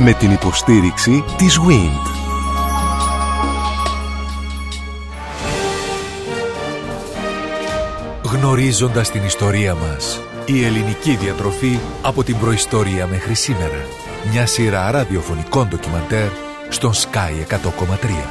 [0.00, 2.06] Με την υποστήριξη της WIND.
[8.24, 10.20] Γνωρίζοντας την ιστορία μας.
[10.46, 13.86] Η ελληνική διατροφή από την προϊστορία μέχρι σήμερα.
[14.30, 16.28] Μια σειρά ραδιοφωνικών ντοκιμαντέρ
[16.68, 18.26] στον Sky 100,3.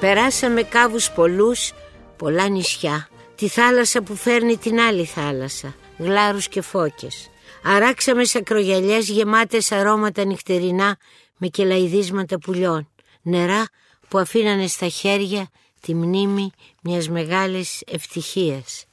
[0.00, 1.72] Περάσαμε κάβους πολλούς,
[2.16, 3.08] πολλά νησιά.
[3.34, 5.74] Τη θάλασσα που φέρνει την άλλη θάλασσα.
[5.98, 7.29] Γλάρους και φώκες.
[7.62, 10.96] Αράξαμε σακρογιαλιές γεμάτες αρώματα νυχτερινά
[11.36, 12.88] με κελαϊδίσματα πουλιών.
[13.22, 13.68] Νερά
[14.08, 15.48] που αφήνανε στα χέρια
[15.80, 16.50] τη μνήμη
[16.82, 18.84] μιας μεγάλης ευτυχίας.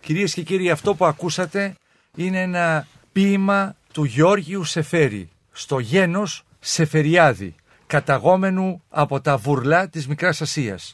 [0.00, 1.76] Κυρίες και κύριοι, αυτό που ακούσατε
[2.16, 7.54] είναι ένα ποίημα του Γιώργιου Σεφέρη στο γένος Σεφεριάδη,
[7.86, 10.92] καταγόμενου από τα βουρλά της Μικράς Ασίας.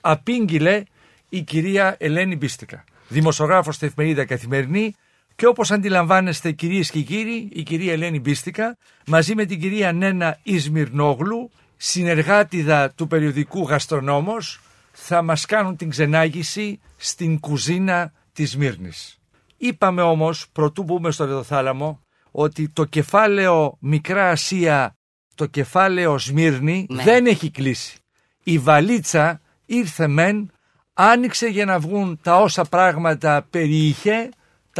[0.00, 0.82] Απήγγειλε
[1.28, 4.94] η κυρία Ελένη Μπίστικα, δημοσιογράφος στη εφημερίδα Καθημερινή
[5.40, 8.76] και όπως αντιλαμβάνεστε κυρίες και κύριοι, η κυρία Ελένη Μπίστικα
[9.06, 14.60] μαζί με την κυρία Νένα Ισμυρνόγλου, συνεργάτηδα του περιοδικού Γαστρονόμος,
[14.92, 19.18] θα μας κάνουν την ξενάγηση στην κουζίνα της Μύρνης.
[19.56, 22.00] Είπαμε όμως, προτού μπούμε στο ρεδοθάλαμο,
[22.30, 24.96] ότι το κεφάλαιο Μικρά Ασία,
[25.34, 27.02] το κεφάλαιο Σμύρνη Ναι.
[27.02, 27.96] δεν έχει κλείσει.
[28.42, 30.50] Η βαλίτσα ήρθε μεν,
[30.94, 34.28] άνοιξε για να βγουν τα όσα πράγματα περιείχε,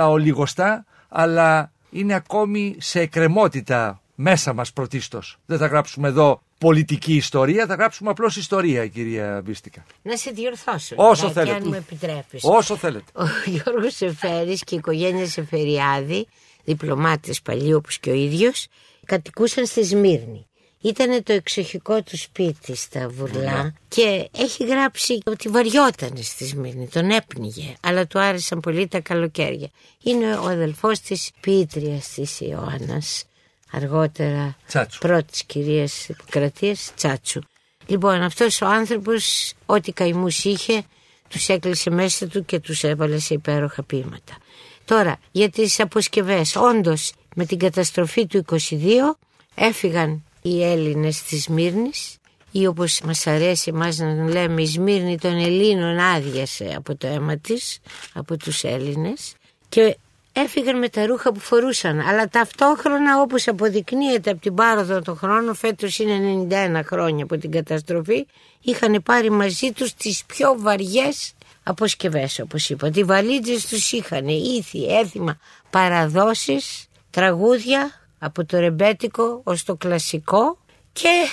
[0.01, 5.39] τα ολιγοστά, αλλά είναι ακόμη σε εκκρεμότητα μέσα μας πρωτίστως.
[5.47, 9.85] Δεν θα γράψουμε εδώ πολιτική ιστορία, θα γράψουμε απλώς ιστορία, κυρία Μπίστικα.
[10.03, 10.95] Να σε διορθώσω.
[10.99, 11.65] Όσο λιγάκι, θέλετε.
[11.65, 12.45] Αν μου επιτρέπεις.
[12.45, 13.13] Όσο θέλετε.
[13.15, 16.27] Ο Γιώργος Σεφέρης και η οικογένεια Σεφεριάδη,
[16.65, 18.67] διπλωμάτες παλιοί όπως και ο ίδιος,
[19.05, 20.47] κατοικούσαν στη Σμύρνη.
[20.83, 27.11] Ήτανε το εξοχικό του σπίτι στα Βουρλά και έχει γράψει ότι βαριότανε στη Σμύρνη, τον
[27.11, 29.71] έπνιγε, αλλά του άρεσαν πολύ τα καλοκαίρια.
[30.03, 33.25] Είναι ο αδελφός της ποιήτριας της Ιωάννας,
[33.71, 34.99] αργότερα Τσάτσου.
[34.99, 37.41] πρώτης κυρίας Ιπποκρατίας Τσάτσου.
[37.87, 40.85] Λοιπόν, αυτός ο άνθρωπος ό,τι καημούς είχε
[41.29, 44.37] τους έκλεισε μέσα του και τους έβαλε σε υπέροχα ποίηματα.
[44.85, 49.19] Τώρα, για τις αποσκευές, όντως με την καταστροφή του 22
[49.55, 52.19] έφυγαν οι Έλληνες της Μύρνης
[52.51, 57.07] ή όπως μας αρέσει εμάς να τον λέμε η Σμύρνη των Ελλήνων άδειασε από το
[57.07, 57.79] αίμα της,
[58.13, 59.35] από τους Έλληνες
[59.69, 59.97] και
[60.33, 62.01] έφυγαν με τα ρούχα που φορούσαν.
[62.01, 67.51] Αλλά ταυτόχρονα όπως αποδεικνύεται από την πάροδο των χρόνων, φέτος είναι 91 χρόνια από την
[67.51, 68.27] καταστροφή,
[68.61, 72.91] είχαν πάρει μαζί τους τις πιο βαριές αποσκευές όπως είπα.
[72.91, 75.39] Τις βαλίτσες τους είχαν ήθη, έθιμα,
[75.71, 80.59] παραδόσεις, τραγούδια από το ρεμπέτικο ως το κλασικό
[80.93, 81.29] και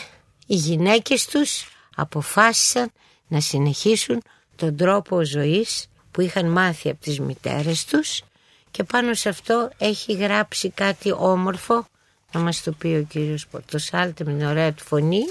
[0.48, 2.92] οι γυναίκες τους αποφάσισαν
[3.28, 4.22] να συνεχίσουν
[4.56, 8.22] τον τρόπο ζωής που είχαν μάθει από τις μητέρες τους
[8.72, 11.86] και πάνω σε αυτό έχει γράψει κάτι όμορφο
[12.32, 15.22] να μας το πει ο κύριος Πορτοσάλτε με την ωραία του φωνή.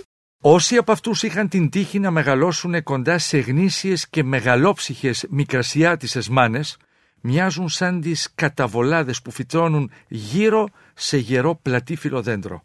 [0.40, 6.76] Όσοι από αυτούς είχαν την τύχη να μεγαλώσουν κοντά σε γνήσιες και μεγαλόψυχες μικρασιάτισες μάνες,
[7.20, 12.62] μοιάζουν σαν τις καταβολάδες που φυτρώνουν γύρω σε γερό πλατήφυλλο δέντρο.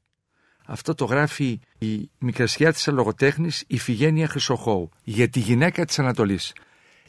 [0.65, 6.53] Αυτό το γράφει η μικρασιάτισσα λογοτέχνης Ιφηγένεια Χρυσοχώου για τη γυναίκα της Ανατολής.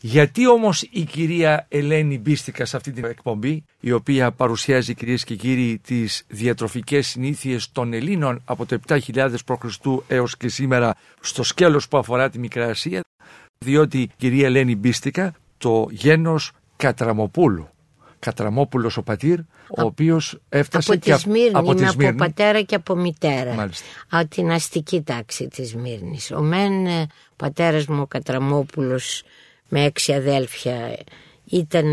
[0.01, 5.35] Γιατί όμως η κυρία Ελένη Μπίστικα σε αυτή την εκπομπή, η οποία παρουσιάζει κυρίες και
[5.35, 9.87] κύριοι τις διατροφικές συνήθειες των Ελλήνων από το 7000 π.Χ.
[10.07, 13.01] έως και σήμερα στο σκέλος που αφορά τη Μικρά Ασία,
[13.59, 17.72] διότι η κυρία Ελένη Μπίστικα το γένος Κατραμοπούλου.
[18.25, 19.39] Κατραμόπουλος ο πατήρ,
[19.69, 22.09] ο οποίος έφτασε από και τη Σμύρνη, από τη είμαι Σμύρνη.
[22.09, 23.55] από πατέρα και από μητέρα.
[23.55, 23.87] Μάλιστα.
[24.11, 26.31] Από την αστική τάξη της Σμύρνης.
[26.31, 27.07] Ο μεν ε,
[27.37, 29.23] πατέρας μου ο Κατραμόπουλος
[29.69, 30.97] με έξι αδέλφια
[31.45, 31.93] ήταν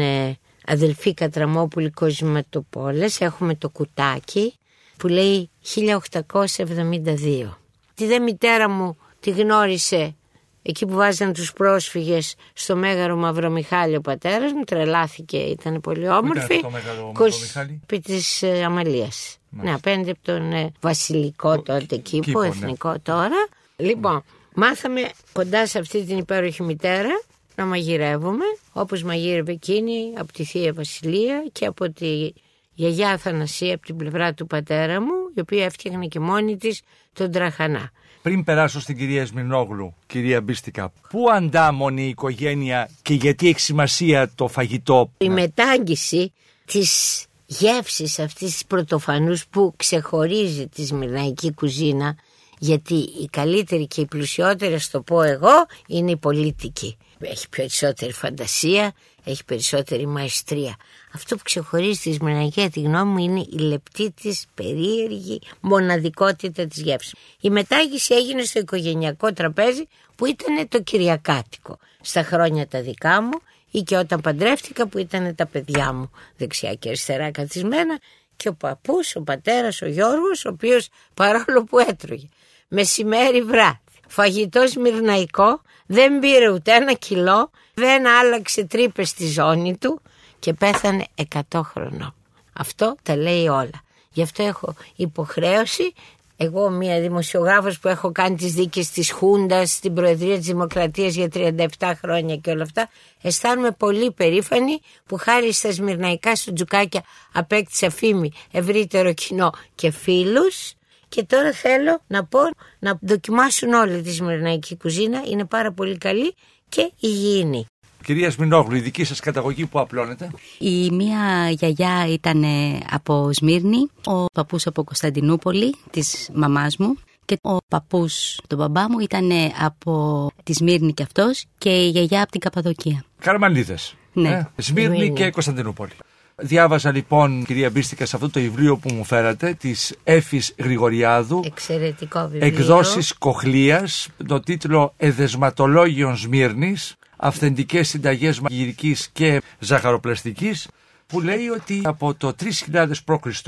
[0.65, 3.21] αδελφοί Κατραμόπουλοι Κοσματοπόλες.
[3.21, 4.53] Έχουμε το κουτάκι
[4.97, 7.49] που λέει 1872.
[7.93, 10.15] Τη δε μητέρα μου τη γνώρισε
[10.61, 16.39] εκεί που βάζαν τους πρόσφυγες στο Μέγαρο Μαυρομιχάλη ο πατέρας μου τρελάθηκε, ήταν πολύ όμορφη.
[16.39, 19.37] αυτό το Μέγαρο Κος- Μαυρομιχάλη; επί της ε, Αμαλίας.
[19.49, 22.47] Ναι απέναντι από τον ε, βασιλικό τότε κήπο, κήπο, ναι.
[22.47, 23.47] εθνικό τώρα.
[23.75, 24.23] Λοιπόν
[24.53, 27.21] μάθαμε κοντά σε αυτή την υπέροχη μητέρα
[27.55, 32.31] να μαγειρεύουμε όπως μαγείρευε εκείνη από τη Θεία Βασιλεία και από τη
[32.73, 36.81] γιαγιά Αθανασία από την πλευρά του πατέρα μου η οποία έφτιαχνε και μόνη της
[37.13, 37.91] τον τραχανά
[38.29, 44.31] Πριν περάσω στην κυρία Σμυρνόγλου, κυρία Μπίστικα, πού αντάμωνε η οικογένεια και γιατί έχει σημασία
[44.35, 46.33] το φαγητό; Η μετάγγιση
[46.65, 52.15] της γεύσης αυτής της πρωτοφανούς που ξεχωρίζει τη σμυρναϊκή κουζίνα
[52.59, 56.97] γιατί η καλύτερη και η πλουσιότερη, ας το πω εγώ, είναι η πολίτικη.
[57.19, 58.91] έχει περισσότερη φαντασία,
[59.23, 60.75] έχει περισσότερη μαεστρία.
[61.13, 66.81] Αυτό που ξεχωρίζει τη Σμυρναϊκή, τη γνώμη μου, είναι η λεπτή της περίεργη μοναδικότητα της
[66.81, 67.13] γεύσης.
[67.41, 71.77] Η μετάγηση έγινε στο οικογενειακό τραπέζι που ήταν το Κυριακάτικο.
[72.01, 73.39] Στα χρόνια τα δικά μου
[73.71, 77.99] ή και όταν παντρεύτηκα που ήταν τα παιδιά μου δεξιά και αριστερά καθισμένα
[78.35, 82.27] και ο παππούς, ο πατέρας, ο Γιώργος, ο οποίος παρόλο που έτρωγε
[82.69, 90.01] μεσημέρι βράδυ, φαγητό σμυρναϊκό, δεν πήρε ούτε ένα κιλό, δεν άλλαξε τρύπες στη ζώνη του
[90.39, 91.05] και πέθανε
[91.51, 92.13] 100 χρονών.
[92.53, 93.81] Αυτό τα λέει όλα.
[94.11, 95.93] Γι' αυτό έχω υποχρέωση
[96.41, 101.27] εγώ μια δημοσιογράφος που έχω κάνει τις δίκες της Χούντας στην Προεδρία της Δημοκρατίας για
[101.33, 102.89] 37 χρόνια και όλα αυτά
[103.21, 107.03] αισθάνομαι πολύ περήφανη που χάρη στα σμυρναϊκά σου τζουκάκια
[107.33, 110.73] απέκτησα φήμη ευρύτερο κοινό και φίλους
[111.09, 112.39] και τώρα θέλω να πω
[112.79, 116.35] να δοκιμάσουν όλη τη σμυρναϊκή κουζίνα είναι πάρα πολύ καλή
[116.69, 117.65] και υγιεινή.
[118.09, 120.29] Κυρίας Σμινόγλου, η δική σας καταγωγή που απλώνεται.
[120.59, 122.43] Η μία γιαγιά ήταν
[122.89, 126.95] από Σμύρνη, ο παππούς από Κωνσταντινούπολη της μαμάς μου
[127.25, 129.29] και ο παππούς του μπαμπά μου ήταν
[129.65, 133.03] από τη Σμύρνη και αυτός και η γιαγιά από την Καπαδοκία.
[133.19, 133.95] Καρμανίδες.
[134.13, 134.29] Ναι.
[134.29, 135.91] Ε, Σμύρνη και Κωνσταντινούπολη.
[136.35, 141.41] Διάβαζα λοιπόν, κυρία Μπίστικα, σε αυτό το βιβλίο που μου φέρατε, της Έφης Γρηγοριάδου.
[141.45, 142.47] Εξαιρετικό βιβλίο.
[142.47, 150.67] Εκδόσεις Κοχλίας, το τίτλο Εδεσματολόγιον Σμύρνης, αυθεντικές συνταγές μαγειρικής και ζαχαροπλαστικής
[151.07, 152.35] που λέει ότι από το
[152.71, 153.47] 3000 π.Χ.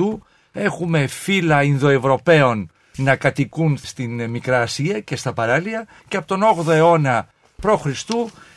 [0.51, 6.67] έχουμε φύλλα Ινδοευρωπαίων να κατοικούν στην Μικρά Ασία και στα παράλια και από τον 8ο
[6.67, 7.27] αιώνα
[7.61, 7.85] π.Χ.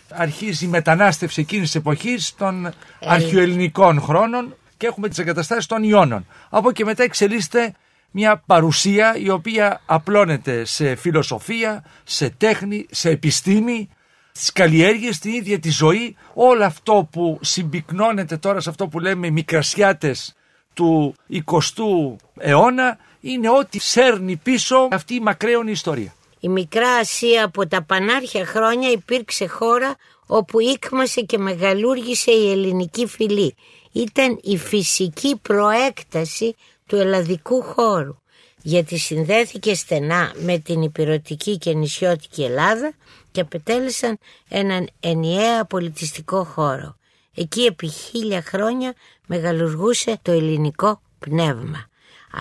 [0.09, 6.27] αρχίζει η μετανάστευση εκείνης της εποχής των αρχαιοελληνικών χρόνων και έχουμε τις εγκαταστάσεις των Ιώνων.
[6.51, 7.75] Από και μετά εξελίσσεται
[8.11, 13.89] μια παρουσία η οποία απλώνεται σε φιλοσοφία, σε τέχνη, σε επιστήμη,
[14.37, 19.31] στις καλλιέργειες, στην ίδια τη ζωή, όλο αυτό που συμπυκνώνεται τώρα σε αυτό που λέμε
[19.31, 20.35] μικρασιάτες
[20.75, 26.15] του 20ου αιώνα είναι ό,τι σέρνει πίσω αυτή η μακραίωνη ιστορία.
[26.41, 29.97] Η Μικρά Ασία από τα πανάρχια χρόνια υπήρξε χώρα
[30.27, 33.55] όπου ήκμασε και μεγαλούργησε η ελληνική φυλή.
[33.93, 36.55] Ήταν η φυσική προέκταση
[36.87, 38.17] του ελλαδικού χώρου
[38.67, 42.93] γιατί συνδέθηκε στενά με την υπηρετική και νησιώτικη Ελλάδα
[43.33, 44.19] και απετέλεσαν
[44.49, 46.97] έναν ενιαία πολιτιστικό χώρο.
[47.35, 48.95] Εκεί επί χίλια χρόνια
[49.27, 51.87] μεγαλουργούσε το ελληνικό πνεύμα.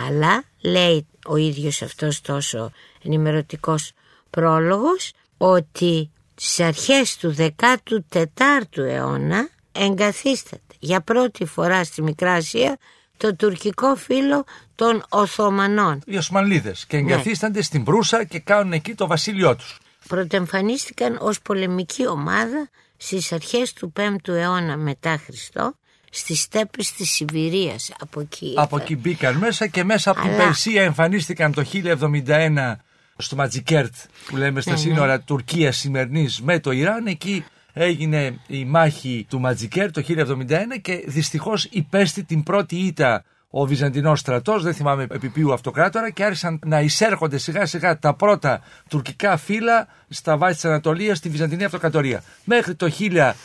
[0.07, 2.71] Αλλά, λέει ο ίδιος αυτός τόσο
[3.03, 3.91] ενημερωτικός
[4.29, 12.77] πρόλογος, ότι στις αρχές του 14ου αιώνα εγκαθίσταται για πρώτη φορά στη Μικρά Ασία
[13.23, 14.43] το τουρκικό φύλλο
[14.75, 16.01] των Οθωμανών.
[16.05, 19.77] Οι Οσμανλίδες και εγκαθίστανται στην Προύσα και κάνουν εκεί το βασίλειό τους.
[20.07, 25.73] Πρωτεμφανίστηκαν ως πολεμική ομάδα στις αρχές του 5ου αιώνα μετά Χριστό
[26.09, 27.91] στις στέπες της Σιβηρίας.
[27.99, 32.75] Από εκεί, Από εκεί μπήκαν μέσα και μέσα από την Αλλά- Περσία εμφανίστηκαν το 1071
[33.17, 33.93] στο Ματζικέρτ
[34.27, 37.05] που λέμε στα Ναι, σύνορα Τουρκίας σημερινής με το Ιράν.
[37.07, 37.43] Εκεί
[37.73, 43.23] έγινε η μάχη του Ματζικέρτ το 1071 και δυστυχώς υπέστη την πρώτη ήττα
[43.55, 48.13] ο Βυζαντινός στρατός, δεν θυμάμαι επί ποιου αυτοκράτορα και άρχισαν να εισέρχονται σιγά σιγά τα
[48.13, 52.23] πρώτα τουρκικά φύλλα στα βάθη της Ανατολίας στη Βυζαντινή Αυτοκρατορία.
[52.43, 52.91] Μέχρι το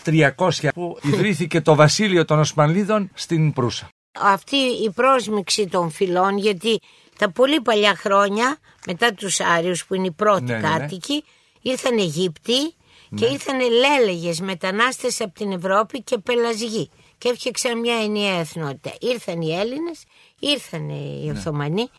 [0.04, 3.88] 1300 που ιδρύθηκε το βασίλειο των Οσμανλίδων στην Προύσα.
[4.20, 6.78] αυτή η πρόσμιξη των φυλών γιατί
[7.18, 10.78] τα πολύ παλιά χρόνια μετά τους Άριους που είναι οι πρώτοι Ναι, ναι, ναι.
[10.78, 11.24] κάτοικοι
[11.62, 12.74] ήρθαν Αιγύπτιοι
[13.14, 18.90] και ήρθαν λέλεγες μετανάστες από την Ευρώπη και πελασγοί και έφτιαξαν μια ενιαία εθνότητα.
[19.00, 20.02] Ήρθαν οι Έλληνες,
[20.38, 21.90] ήρθαν οι Οθωμανοί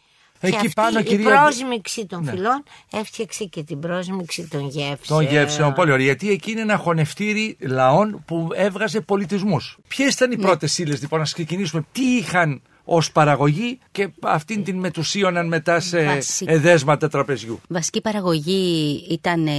[0.41, 0.55] και Ναι.
[0.55, 2.31] Εκεί αυτή πάνω, η κυρία- πρόσμιξη των Ναι.
[2.31, 4.97] φυλών έφτιαξε και την πρόσμιξη των γεύσεων.
[5.19, 6.05] Των γεύσεων, πολύ ωραία.
[6.05, 9.77] Γιατί εκεί είναι ένα χωνευτήρι λαών που έβγαζε πολιτισμούς.
[9.87, 10.41] Ποιες ήταν οι Ναι.
[10.41, 11.85] πρώτες ύλες, λοιπόν, να ξεκινήσουμε.
[11.91, 16.51] Τι είχαν ως παραγωγή και αυτήν την μετουσίωναν μετά σε Βασικά.
[16.51, 17.59] εδέσματα τραπεζιού.
[17.69, 19.51] Βασική παραγωγή ήταν ε,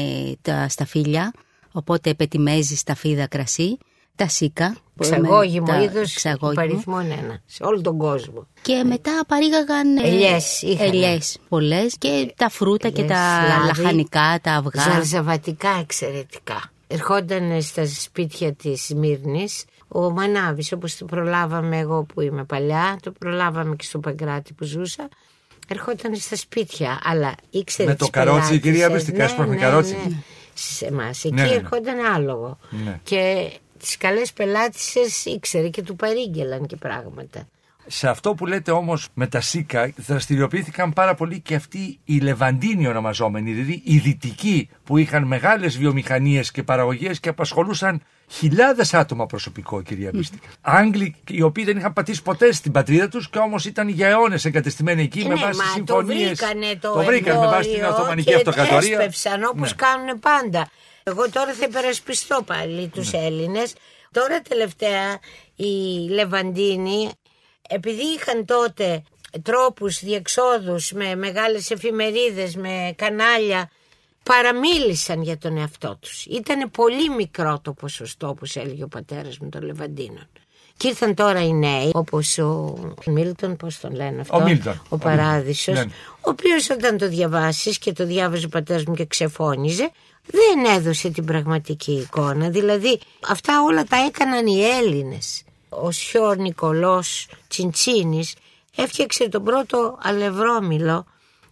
[0.43, 1.33] τα σταφύλια,
[1.73, 3.79] οπότε πετιμέζι, σταφίδα, κρασί,
[4.15, 4.77] τα σίκα.
[4.95, 6.51] που Ξαγώγημο τα- είδος ξαγώγημο.
[6.65, 8.47] υπαριθμόν ένα σε όλο τον κόσμο.
[8.63, 10.89] Και μετά παρήγαγαν ε, Ελιές είχανε.
[10.89, 14.83] ελιές πολλές και τα φρούτα και Ελιές, τα λάδι, λαχανικά, τα αυγά.
[14.83, 16.73] Ζαρζαβατικά εξαιρετικά.
[16.87, 23.11] Ερχόταν στα σπίτια της Σμύρνης ο Μανάβης όπως το προλάβαμε εγώ που είμαι παλιά, το
[23.11, 25.09] προλάβαμε και στο Παγκράτη που ζούσα.
[25.69, 28.63] Ερχόταν στα σπίτια, αλλά ήξερε Με το τις καρότσι, πελάτησες.
[28.73, 29.95] κυρία Μυστικάς, έσπροχνε καρότσι.
[30.09, 30.17] Ναι.
[30.55, 31.25] Σε εμάς.
[31.25, 31.55] Εκεί Ναι, ναι, ναι.
[31.55, 32.59] ερχόταν άλογο.
[32.85, 33.01] Ναι.
[33.03, 37.49] Και τις καλές πελάτησες ήξερε και του παρήγγελαν και πράγματα.
[37.93, 42.87] Σε αυτό που λέτε όμως με τα ΣΥΚΑ δραστηριοποιήθηκαν πάρα πολύ και αυτοί οι Λεβαντίνοι
[42.87, 49.83] ονομαζόμενοι, δηλαδή οι δυτικοί που είχαν μεγάλες βιομηχανίες και παραγωγές και απασχολούσαν χιλιάδες άτομα προσωπικό,
[49.83, 50.49] κυρία Μπίστικα.
[50.61, 54.45] Άγγλοι οι οποίοι δεν είχαν πατήσει ποτέ στην πατρίδα τους και όμως ήταν για αιώνες
[54.45, 56.39] εγκατεστημένοι εκεί με ναι, βάση μα συμφωνίες.
[56.39, 58.99] Το βρήκανε το, το βρήκαν με βάση την εμπόριο Οθωμανική και Αυτοκρατορία.
[58.99, 59.77] Έσπευσαν όπως Ναι.
[59.77, 60.69] κάνουν πάντα.
[61.03, 63.19] Εγώ τώρα θα υπερασπιστώ πάλι τους Ναι.
[63.19, 63.75] Έλληνες.
[64.13, 65.19] Τώρα τελευταία
[65.57, 67.11] οι Λεβαντίνοι
[67.71, 69.03] επειδή είχαν τότε
[69.43, 73.71] τρόπους διεξόδους με μεγάλες εφημερίδες, με κανάλια
[74.23, 76.25] παραμίλησαν για τον εαυτό τους.
[76.25, 80.29] Ήταν πολύ μικρό το ποσοστό όπως έλεγε ο πατέρας μου των Λεβαντίνων.
[80.77, 82.75] Και ήρθαν τώρα οι νέοι, όπως ο
[83.07, 84.83] Μίλτον, πώς τον λένε αυτό, Ο Μίλτον.
[84.89, 85.85] ο Παράδεισος, Ναι.
[86.15, 89.91] ο οποίος όταν το διαβάσεις και το διάβαζε ο πατέρας μου και ξεφώνιζε,
[90.27, 92.49] δεν έδωσε την πραγματική εικόνα.
[92.51, 95.43] Δηλαδή αυτά όλα τα έκαναν οι Έλληνες.
[95.73, 98.35] Ο Σιόρ Νικολός Τσιντσίνης
[98.77, 101.07] έφτιαξε τον πρώτο αλευρόμυλο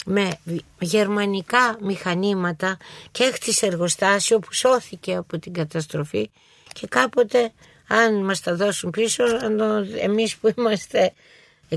[0.05, 0.39] με
[0.79, 2.77] γερμανικά μηχανήματα
[3.11, 6.31] και έχτισε εργοστάσιο που σώθηκε από την καταστροφή
[6.73, 7.53] και κάποτε
[7.89, 9.65] αν μας τα δώσουν πίσω αν το,
[10.01, 11.13] εμείς που είμαστε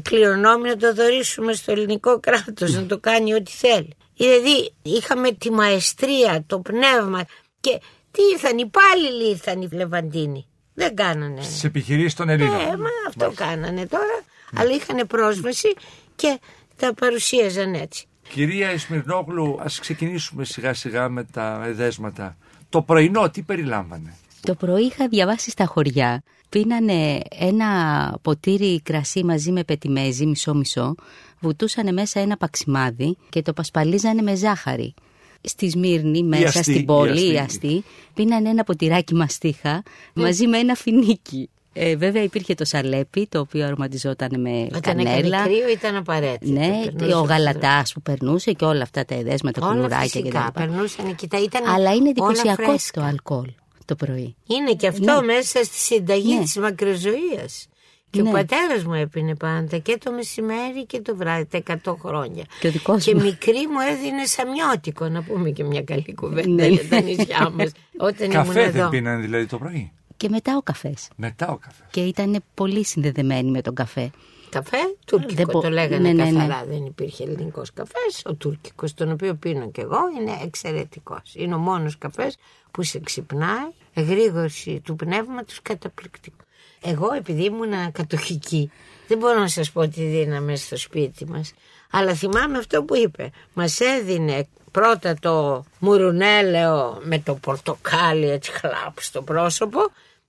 [0.02, 3.96] κληρονόμοι να το δωρήσουμε στο ελληνικό κράτος να το κάνει ό,τι θέλει.
[4.16, 7.26] Δηλαδή είχαμε τη μαεστρία, το πνεύμα
[7.60, 7.82] και
[8.12, 10.46] τι ήρθαν, οι υπάλληλοι ήρθαν οι Λεβαντίνοι.
[10.74, 11.42] Δεν κάνανε.
[11.42, 12.60] Στις επιχειρήσεις των Ελλήνων.
[12.60, 14.24] Ε, μα αυτό κάνανε τώρα.
[14.56, 15.74] Αλλά είχαν πρόσβαση
[16.16, 16.40] και
[16.76, 18.06] τα παρουσίαζαν έτσι.
[18.30, 22.38] Κυρία Ισμυρνόγλου, ας ξεκινήσουμε σιγά σιγά με τα εδέσματα.
[22.70, 26.24] Το πρωινό τι περιλάμβανε; Το πρωί είχα διαβάσει στα χωριά.
[26.50, 27.68] Πίνανε ένα
[28.22, 30.96] ποτήρι κρασί μαζί με πετιμέζι, μισό-μισό.
[31.40, 34.94] Βουτούσανε μέσα ένα παξιμάδι και το πασπαλίζανε με ζάχαρη.
[35.42, 37.32] Στη Σμύρνη, μέσα αστή, στην η πόλη, αστή.
[37.34, 37.84] η αστή,
[38.14, 39.84] πίνανε ένα ποτηράκι μαστίχα
[40.14, 41.50] μαζί με ένα φινίκι.
[41.74, 45.44] Ε, βέβαια υπήρχε το σαλέπι, το οποίο αρωματιζόταν με Όταν έκανε κανέλα.
[45.44, 46.52] κρύο ήταν απαραίτητο.
[46.52, 47.22] Ναι, Περνούσε και ο αυτό.
[47.34, 50.60] γαλατάς που περνούσε και όλα αυτά τα εδέσματα, Όλα κουλουράκια φυσικά κτλ.
[50.60, 53.02] περνούσαν και τα ήταν Αλλά είναι όλα εντυπωσιακό φρέσκα.
[53.02, 53.48] το αλκοόλ
[53.86, 54.36] το πρωί.
[54.48, 55.34] Είναι και αυτό Ναι.
[55.34, 56.42] μέσα στη συνταγή Ναι.
[56.44, 57.68] της μακροζωίας.
[58.12, 58.30] Και Ναι.
[58.30, 62.44] ο πατέρας μου έπινε πάντα και το μεσημέρι και το βράδυ, τα 100 χρόνια.
[62.60, 63.22] Και ο δικός και μου.
[63.22, 66.68] μικρή μου έδινε σαμιώτικο, να πούμε και μια καλή κουβέντα Ναι.
[66.68, 67.72] για τα νησιά μας.
[67.98, 68.72] Όταν ήμουν Καφέ εδώ.
[68.80, 71.08] δεν πίνανε δηλαδή το πρωί; Και μετά ο καφές.
[71.16, 71.86] Μετά ο καφές.
[71.92, 74.10] Και ήταν πολύ συνδεδεμένοι με τον καφέ.
[74.50, 76.40] Καφέ, τουρκικό Δεν μπο- το λέγανε ναι, ναι, ναι.
[76.40, 78.22] καθαρά, δεν υπήρχε ελληνικός καφές.
[78.26, 81.22] Ο τουρκικός, τον οποίο πίνω και εγώ, είναι εξαιρετικός.
[81.36, 82.38] Είναι ο μόνος καφές
[82.72, 86.46] που σε ξυπνάει, εγρήγορση του πνεύματος καταπληκτικός.
[86.82, 88.72] Εγώ επειδή ήμουν κατοχική,
[89.08, 91.54] δεν μπορώ να σας πω τι δίναμε στο σπίτι μας,
[91.92, 93.32] αλλά θυμάμαι αυτό που είπε.
[93.54, 99.80] Μας έδινε πρώτα το μουρουνέλαιο με το πορτοκάλι έτσι χλάπ στο πρόσωπο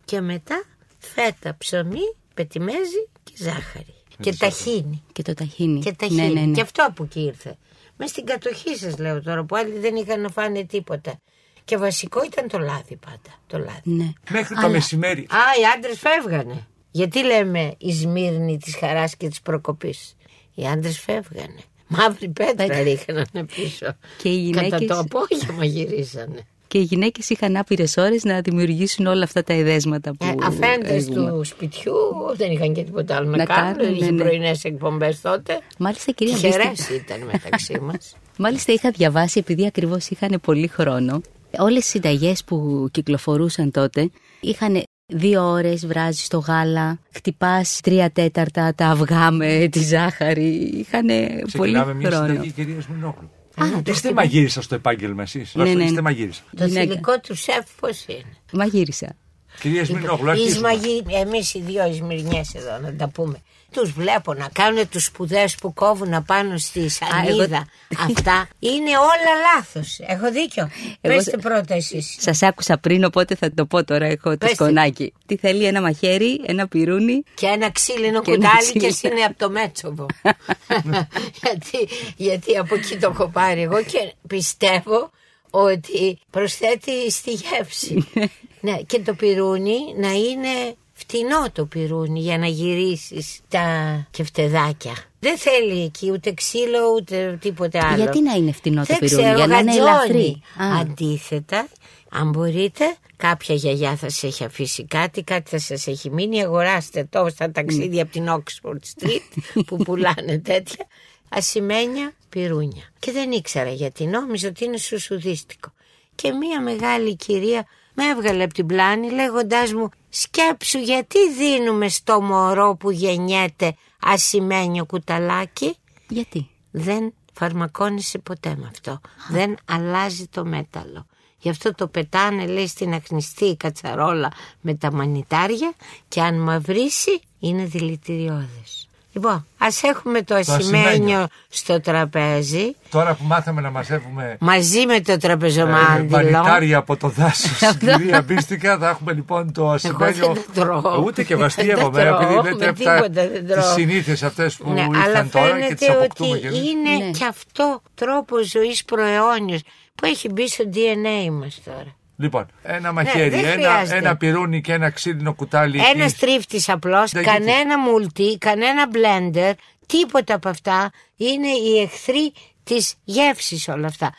[0.05, 0.65] και μετά
[0.99, 3.95] φέτα, ψωμί, πετιμέζι και ζάχαρη.
[4.21, 5.03] Και ταχίνι.
[5.13, 5.81] Και το ταχίνι.
[5.81, 6.21] Και ταχίνι.
[6.21, 6.55] Ναι, ναι, ναι.
[6.55, 7.57] Και αυτό από εκεί ήρθε.
[7.97, 11.21] Μες στην κατοχή σας λέω τώρα που άλλοι δεν είχαν να φάνε τίποτα.
[11.65, 13.39] Και βασικό ήταν το λάδι πάντα.
[13.47, 13.81] Το λάδι.
[13.83, 14.13] Ναι.
[14.31, 15.21] Μέχρι το Αλλά- μεσημέρι.
[15.21, 16.67] Α, οι άντρες φεύγανε.
[16.91, 20.17] Γιατί λέμε η Σμύρνη της χαράς και της προκοπής.
[20.55, 21.61] Οι άντρες φεύγανε.
[21.87, 22.83] Μαύρη πέτρα Πέτρα.
[22.83, 23.97] ρίχνανε πίσω.
[24.23, 26.47] Και οι Κατά γυναίκες- το απόγευμα γυρίζανε.
[26.67, 30.27] Και οι γυναίκες είχαν άπειρες ώρες να δημιουργήσουν όλα αυτά τα εδέσματα που.
[30.27, 31.31] Ε, Αφέντες έχουμε.
[31.31, 31.93] του σπιτιού
[32.37, 33.77] δεν είχαν και τίποτα άλλο να, Να κάνουν.
[33.77, 34.23] κάνουν, Είχε ναι, ναι.
[34.23, 35.59] πρωινές εκπομπές τότε.
[35.79, 38.17] Μάλιστα, κυρία Τυχερέ Μπίστη, ήταν μεταξύ μας.
[38.39, 41.21] Μάλιστα είχα διαβάσει, επειδή ακριβώς είχαν πολύ χρόνο,
[41.59, 48.75] όλες οι συνταγές που κυκλοφορούσαν τότε είχαν δύο ώρες βράζεις το γάλα, χτυπάς τρία τέταρτα
[48.75, 50.49] τα αυγά με τη ζάχαρη.
[50.75, 52.27] Είχαν πολύ Ξεκινάμε μια χρόνο.
[52.27, 53.31] συνταγή κυρία Σμυρνόγλου.
[53.63, 55.85] Α, το Είστε μαγείρισα στο επάγγελμα εσείς; Ναι, ναι.
[55.85, 56.43] Είστε μαγείρισα.
[56.57, 56.87] Το Γυναίκα.
[56.87, 59.17] θηλυκό του σεφ πώς είναι; Μαγείρισα.
[59.61, 60.71] Κυρία Σμυρνόγλου, Οι αρχίζουμε.
[60.73, 63.43] Ισμαγί, εμείς οι δυο Ισμυρνιές εδώ να τα πούμε.
[63.73, 67.45] Τους βλέπω να κάνουν τους σπουδές που κόβουν απάνω στη σανίδα.
[67.45, 69.99] εγώ- Αυτά είναι όλα λάθος.
[70.07, 70.71] Έχω δίκιο.
[71.01, 72.17] Εγώ- Πεςτε πρώτα εσείς.
[72.21, 74.07] Σας άκουσα πριν, οπότε θα το πω τώρα.
[74.07, 74.55] Έχω το Πες τι.
[74.55, 75.13] σκονάκι.
[75.27, 77.23] Τι θέλει ένα μαχαίρι, ένα πυρούνι.
[77.35, 78.87] Και ένα ξύλινο Και ένα κουτάλι και ξύλινο.
[78.89, 80.07] εσύ είναι από το Μέτσοβο.
[81.43, 85.11] γιατί, γιατί από εκεί το έχω πάρει εγώ και πιστεύω
[85.51, 88.09] ότι προσθέτει στη γεύση.
[88.61, 90.77] ναι, και το πυρούνι να είναι
[91.13, 93.65] φτηνό το πυρούνι για να γυρίσεις τα
[94.11, 94.93] κεφτεδάκια.
[95.21, 97.97] Δεν θέλει εκεί ούτε ξύλο ούτε τίποτε άλλο.
[97.97, 99.99] Γιατί να είναι φτηνό το Δεν πυρούνι, ξέρω, για να είναι γατζώνει.
[99.99, 100.43] ελαφρύ.
[100.77, 100.81] Α.
[100.81, 101.69] Αντίθετα,
[102.11, 106.43] αν μπορείτε, κάποια γιαγιά θα σε έχει αφήσει κάτι, κάτι θα σας έχει μείνει.
[106.43, 110.87] Αγοράστε το στα ταξίδια από την Oxford Street που πουλάνε τέτοια.
[111.29, 112.85] Ασημένια πυρούνια.
[112.99, 115.73] Και δεν ήξερα γιατί, νόμιζα ότι είναι σουσουδίστικο.
[116.15, 122.21] Και μία μεγάλη κυρία με έβγαλε από την πλάνη λέγοντάς μου «Σκέψου γιατί δίνουμε στο
[122.21, 125.77] μωρό που γεννιέται ασημένιο κουταλάκι;
[126.09, 129.01] Γιατί; Δεν φαρμακώνεσαι ποτέ με αυτό.
[129.31, 131.07] Δεν αλλάζει το μέταλλο.
[131.39, 135.75] Γι' αυτό το πετάνε λέει στην αχνηστή κατσαρόλα με τα μανιτάρια
[136.09, 138.89] και αν μαυρίσει είναι δηλητηριώδες.
[139.15, 141.27] Λοιπόν, ας έχουμε το ασημένιο ασημένιο.
[141.49, 146.09] στο τραπέζι Τώρα που μάθαμε να μαζεύουμε μαζί με το ε, τραπεζομάντιλο.
[146.33, 150.33] μανιτάρια από το δάσος στην κυρία Μπίστικα, θα έχουμε λοιπόν το ασημένιο.
[150.33, 151.03] δεν τρώω.
[151.07, 153.73] Ούτε και εγώ Δεν αστείευομαι, τρώω, επειδή με λέτε τίποτα αυτά δεν τις τρώω.
[153.73, 156.59] συνήθειες αυτές που Ναι, αλλά ήρθαν τώρα και τις φαίνεται αποκτούμε ότι κι εμείς.
[156.71, 157.11] είναι Ναι.
[157.11, 159.61] και αυτό τρόπος ζωής προαιώνιος
[159.95, 161.97] που έχει μπει στο DNA μας τώρα.
[162.23, 163.97] Λοιπόν, ένα μαχαίρι, Ναι, δεν ένα, χρειάζεται.
[163.99, 165.81] ένα πυρούνι και ένα ξύλινο κουτάλι.
[165.95, 166.15] Ένα εκεί.
[166.19, 169.55] τρίφτη απλώς, Δεν κανένα μουλτί, κανένα μπλέντερ,
[169.87, 172.33] τίποτα από αυτά είναι οι εχθροί
[172.65, 174.13] της γεύσης όλα αυτά.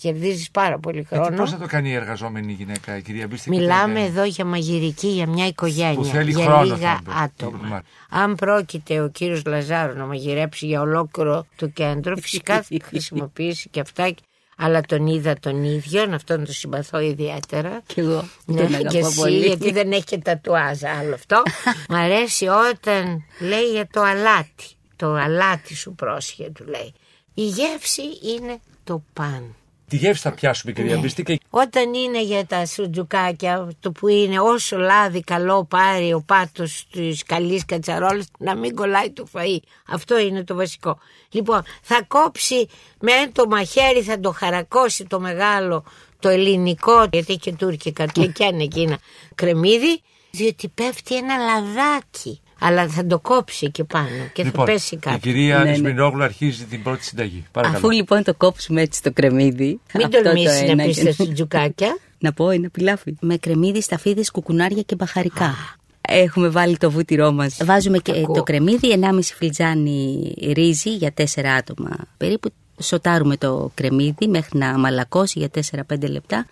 [0.00, 1.36] Κερδίζεις πάρα πολύ χρόνο.
[1.36, 3.56] Πώς θα το κάνει η εργαζόμενη γυναίκα, η κυρία Μπίστικα.
[3.56, 4.06] Μιλάμε τι κάνει.
[4.06, 7.12] εδώ για μαγειρική, για μια οικογένεια, Που θέλει για χρόνο, λίγα θα μου πει.
[7.22, 7.58] άτομα.
[7.58, 7.82] Μάλιστα.
[8.08, 13.80] Αν πρόκειται ο κύριος Λαζάρου να μαγειρέψει για ολόκληρο το κέντρο, φυσικά θα χρησιμοποιήσει και
[13.80, 14.14] αυτά,
[14.60, 17.82] αλλά τον είδα τον ίδιο, αυτόν τον συμπαθώ ιδιαίτερα.
[17.86, 18.28] Κι εγώ.
[18.44, 19.38] Ναι, τον και αγαπώ εσύ, πολύ.
[19.38, 21.42] γιατί δεν έχει και τατουάζ άλλο αυτό.
[21.90, 24.66] Μ' αρέσει όταν λέει για το αλάτι.
[24.96, 26.92] Το αλάτι σου πρόσχε, του λέει.
[27.34, 28.02] Η γεύση
[28.34, 29.54] είναι το παν.
[29.88, 31.00] Τη γεύση θα πιάσουμε, κυρία Ναι.
[31.00, 31.38] Μπίστικα.
[31.50, 37.22] Όταν είναι για τα σουτζουκάκια, το που είναι όσο λάδι καλό πάρει ο πάτος της
[37.22, 39.58] καλής κατσαρόλας, να μην κολλάει το φαΐ.
[39.88, 40.98] Αυτό είναι το βασικό.
[41.30, 42.68] Λοιπόν, θα κόψει
[43.00, 45.84] με το μαχαίρι, θα το χαρακώσει το μεγάλο,
[46.18, 48.98] το ελληνικό, γιατί έχει και τουρκικά, και και είναι εκείνα,
[49.34, 52.40] κρεμμύδι, διότι πέφτει ένα λαδάκι.
[52.60, 55.18] Αλλά θα το κόψει και πάνω και Λοιπόν, θα πέσει η κάτω.
[55.18, 55.70] κυρία Ναι, ναι.
[55.70, 57.44] Ισμινόγλου αρχίζει την πρώτη συνταγή.
[57.52, 57.78] Παρακαλώ.
[57.78, 59.80] Αφού λοιπόν το κόψουμε έτσι το κρεμμύδι.
[59.94, 61.98] Μην αυτό το τολμήσεις να ένα πεις και- στα σουτζουκάκια.
[62.20, 63.14] Να πω ένα πιλάφι.
[63.20, 65.54] Με κρεμμύδι, σταφίδες, κουκουνάρια και μπαχαρικά.
[66.00, 67.56] Έχουμε βάλει το βούτυρό μας.
[67.64, 68.34] Βάζουμε και Ακούω.
[68.34, 71.22] το κρεμμύδι, 1,5 φλιτζάνι ρύζι για 4
[71.58, 71.90] άτομα.
[72.16, 72.50] Περίπου
[72.82, 76.46] σοτάρουμε το κρεμμύδι μέχρι να μαλακώσει για 4-5 λεπτά.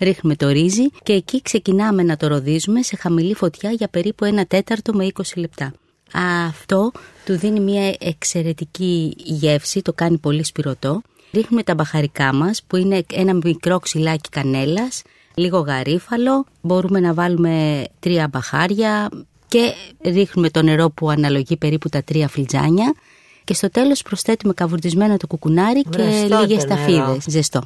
[0.00, 4.46] Ρίχνουμε το ρύζι και εκεί ξεκινάμε να το ροδίζουμε σε χαμηλή φωτιά για περίπου ένα
[4.46, 5.72] τέταρτο με 20 λεπτά.
[6.48, 6.92] Αυτό
[7.24, 11.02] του δίνει μια εξαιρετική γεύση, το κάνει πολύ σπυρωτό.
[11.32, 15.02] Ρίχνουμε τα μπαχαρικά μας που είναι ένα μικρό ξυλάκι κανέλας,
[15.34, 19.08] λίγο γαρίφαλο, μπορούμε να βάλουμε τρία μπαχάρια
[19.48, 19.72] και
[20.04, 22.94] ρίχνουμε το νερό που αναλογεί περίπου τα τρία φλιτζάνια
[23.44, 26.76] και στο τέλος προσθέτουμε καβουρδισμένο το κουκουνάρι και Βραστό το λίγες νερό.
[26.76, 27.62] σταφίδες, ζεστό.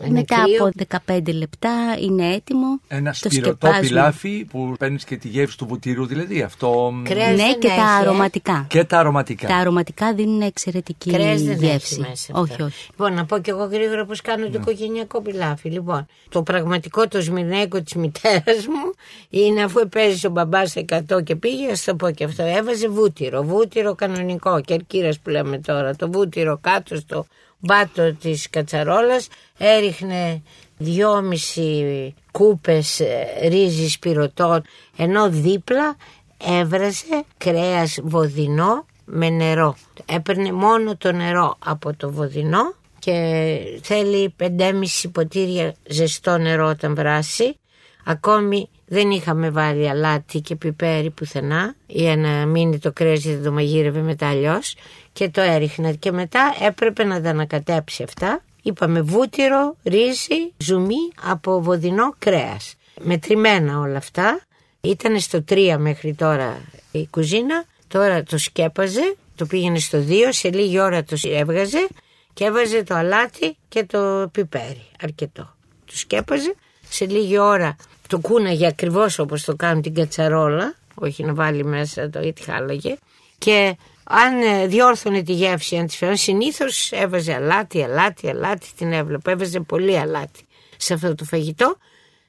[0.00, 0.66] Είναι Μετά κρύο.
[0.66, 2.80] από 15 λεπτά είναι έτοιμο.
[2.88, 3.80] Ένα το σπυρωτό σκεπάζουμε.
[3.86, 6.90] πιλάφι που παίρνεις και τη γεύση του βουτύρου, δηλαδή αυτό.
[6.94, 8.00] μ, Κρέας Ναι, δεν και τα έχει, ε.
[8.00, 8.66] αρωματικά.
[8.68, 9.46] Και τα αρωματικά.
[9.48, 11.94] Τα αρωματικά δίνουν εξαιρετική Κρέας δεν γεύση.
[11.94, 12.32] έχει μέσα.
[12.34, 12.64] όχι, αυτό.
[12.64, 12.86] όχι.
[12.90, 15.68] Λοιπόν, να πω κι εγώ γρήγορα πώς κάνω το οικογενειακό πιλάφι.
[15.68, 18.92] Λοιπόν, το πραγματικό το σμυρνέκο της μητέρας μου
[19.30, 20.74] είναι αφού επέζησε ο μπαμπάς
[21.08, 22.42] 100 και πήγε, ας το πω και αυτό.
[22.42, 23.42] Έβαζε βούτυρο.
[23.42, 25.96] Βούτυρο κανονικό, κερκύρας που λέμε τώρα.
[25.96, 27.26] Το βούτυρο κάτω στο
[27.62, 29.28] μπάτο της κατσαρόλας.
[29.58, 30.42] Έριχνε
[30.76, 34.62] δυόμιση κούπες ε, ρύζι πυρωτών
[34.96, 35.96] ενώ δίπλα
[36.60, 39.76] έβραζε κρέας βοδινό με νερό.
[40.06, 44.50] Έπαιρνε μόνο το νερό από το βοδινό και θέλει 5,5
[45.12, 47.56] ποτήρια ζεστό νερό όταν βράσει.
[48.04, 53.44] Ακόμη δεν είχαμε βάλει αλάτι και πιπέρι πουθενά για να μείνει το κρέας γιατί δεν
[53.44, 54.76] το μαγείρευε μετά αλλιώς.
[55.12, 58.42] Και το έριχνα και μετά έπρεπε να τα ανακατέψει αυτά.
[58.62, 62.74] Είπαμε βούτυρο, ρύζι, ζουμί από βοδινό κρέας.
[63.00, 64.40] Μετρημένα όλα αυτά.
[64.80, 66.60] Ήταν στο 3 μέχρι τώρα
[66.92, 67.64] η κουζίνα.
[67.88, 71.88] Τώρα το σκέπαζε, το πήγαινε στο 2, σε λίγη ώρα το έβγαζε
[72.32, 74.86] και έβαζε το αλάτι και το πιπέρι.
[75.02, 75.54] Αρκετό.
[75.84, 76.54] Το σκέπαζε,
[76.88, 82.10] σε λίγη ώρα το κούναγε ακριβώς όπως το κάνουν την κατσαρόλα, όχι να βάλει μέσα
[82.10, 82.96] το ή τη χάλαγε.
[83.38, 83.76] Και
[84.14, 89.30] αν ε, διόρθωνε τη γεύση, αν της φέρνει, συνήθως έβαζε αλάτι, αλάτι, αλάτι, την έβλεπα.
[89.30, 90.46] Έβαζε πολύ αλάτι
[90.76, 91.76] σε αυτό το φαγητό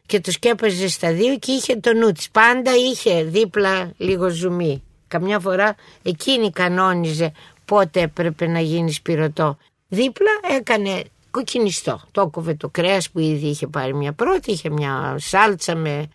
[0.05, 2.29] και το σκέπαζε στα δύο και είχε το νου της.
[2.29, 4.83] Πάντα είχε δίπλα λίγο ζουμί.
[5.07, 7.31] Καμιά φορά εκείνη κανόνιζε
[7.65, 9.57] πότε έπρεπε να γίνει σπυρωτό.
[9.87, 12.01] Δίπλα έκανε κοκκινιστό.
[12.11, 16.07] Το έκοβε το κρέας που ήδη είχε πάρει μια πρώτη, είχε μια σάλτσα με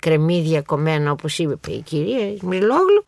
[0.00, 3.04] κρεμμύδια κομμένα όπως είπε η κυρία Μιλόγλου.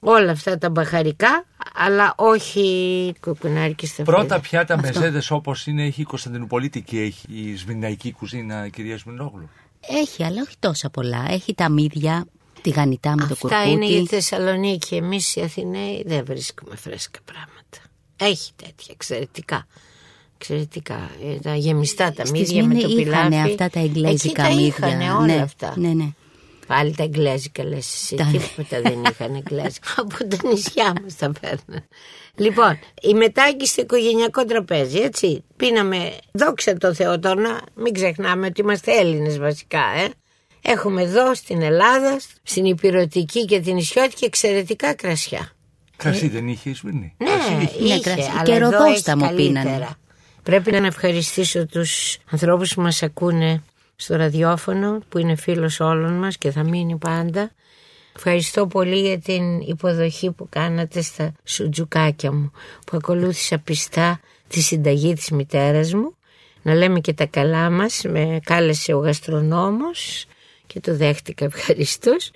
[0.00, 4.10] Όλα αυτά τα μπαχαρικά, αλλά όχι κοκκινάρι και σταφίδι.
[4.16, 9.48] Πρώτα πιάτα μεζέδε όπως είναι έχει η Κωνσταντινούπολιτική, έχει η σμιναϊκή κουζίνα, κυρία Σμινόγλου;
[9.88, 11.24] Έχει, αλλά όχι τόσα πολλά.
[11.30, 12.26] Έχει τα μύδια,
[12.60, 13.70] τη γανιτά με το Αυτά κουρκούτι.
[13.70, 14.94] είναι η Θεσσαλονίκη.
[14.94, 17.78] Εμείς οι Αθηναίοι δεν βρίσκουμε φρέσκα πράγματα.
[18.16, 19.66] Έχει τέτοια εξαιρετικά.
[20.36, 21.10] Εξαιρετικά.
[21.24, 23.50] Ε, Τα γεμιστά τα Στη μύδια με Σμύρνη το είχαν πιλάφι.
[23.50, 24.66] αυτά τα εγγλέζικα Εκεί τα μύδια.
[24.66, 25.74] είχανε όλα ναι, αυτά.
[25.76, 26.08] Ναι, ναι.
[26.74, 28.14] Πάλι τα εγγλέζικα λες εσύ.
[28.16, 29.88] Τα- Τίποτα δεν είχαν εγγλέζικα.
[30.02, 31.84] Από τα νησιά μας τα παίρναν.
[32.34, 35.44] Λοιπόν, η μετάγκη στο οικογενειακό τραπέζι, έτσι.
[35.56, 40.08] Πίναμε, δόξα τω Θεώ τώρα, να μην ξεχνάμε ότι είμαστε Έλληνες βασικά, ε.
[40.62, 45.50] Έχουμε εδώ στην Ελλάδα, στην Υπηρωτική και την Ισιώτικη εξαιρετικά κρασιά.
[45.96, 48.30] Κρασί δεν είχε η Σμύρνη; Ναι, Ναι, είχε, κρασί.
[48.32, 49.62] αλλά Και εδώ ροδόσταμο έχει πίνανε.
[49.70, 49.94] καλύτερα.
[50.42, 53.62] Πρέπει να ευχαριστήσω τους ανθρώπους που μας ακούνε
[54.00, 57.50] στο ραδιόφωνο, που είναι φίλος όλων μας και θα μείνει πάντα.
[58.16, 62.50] Ευχαριστώ πολύ για την υποδοχή που κάνατε στα σουτζουκάκια μου,
[62.86, 66.14] που ακολούθησα πιστά τη συνταγή της μητέρας μου.
[66.62, 70.26] Να λέμε και τα καλά μας, με κάλεσε ο γαστρονόμος
[70.66, 72.30] και το δέχτηκα ευχαριστώς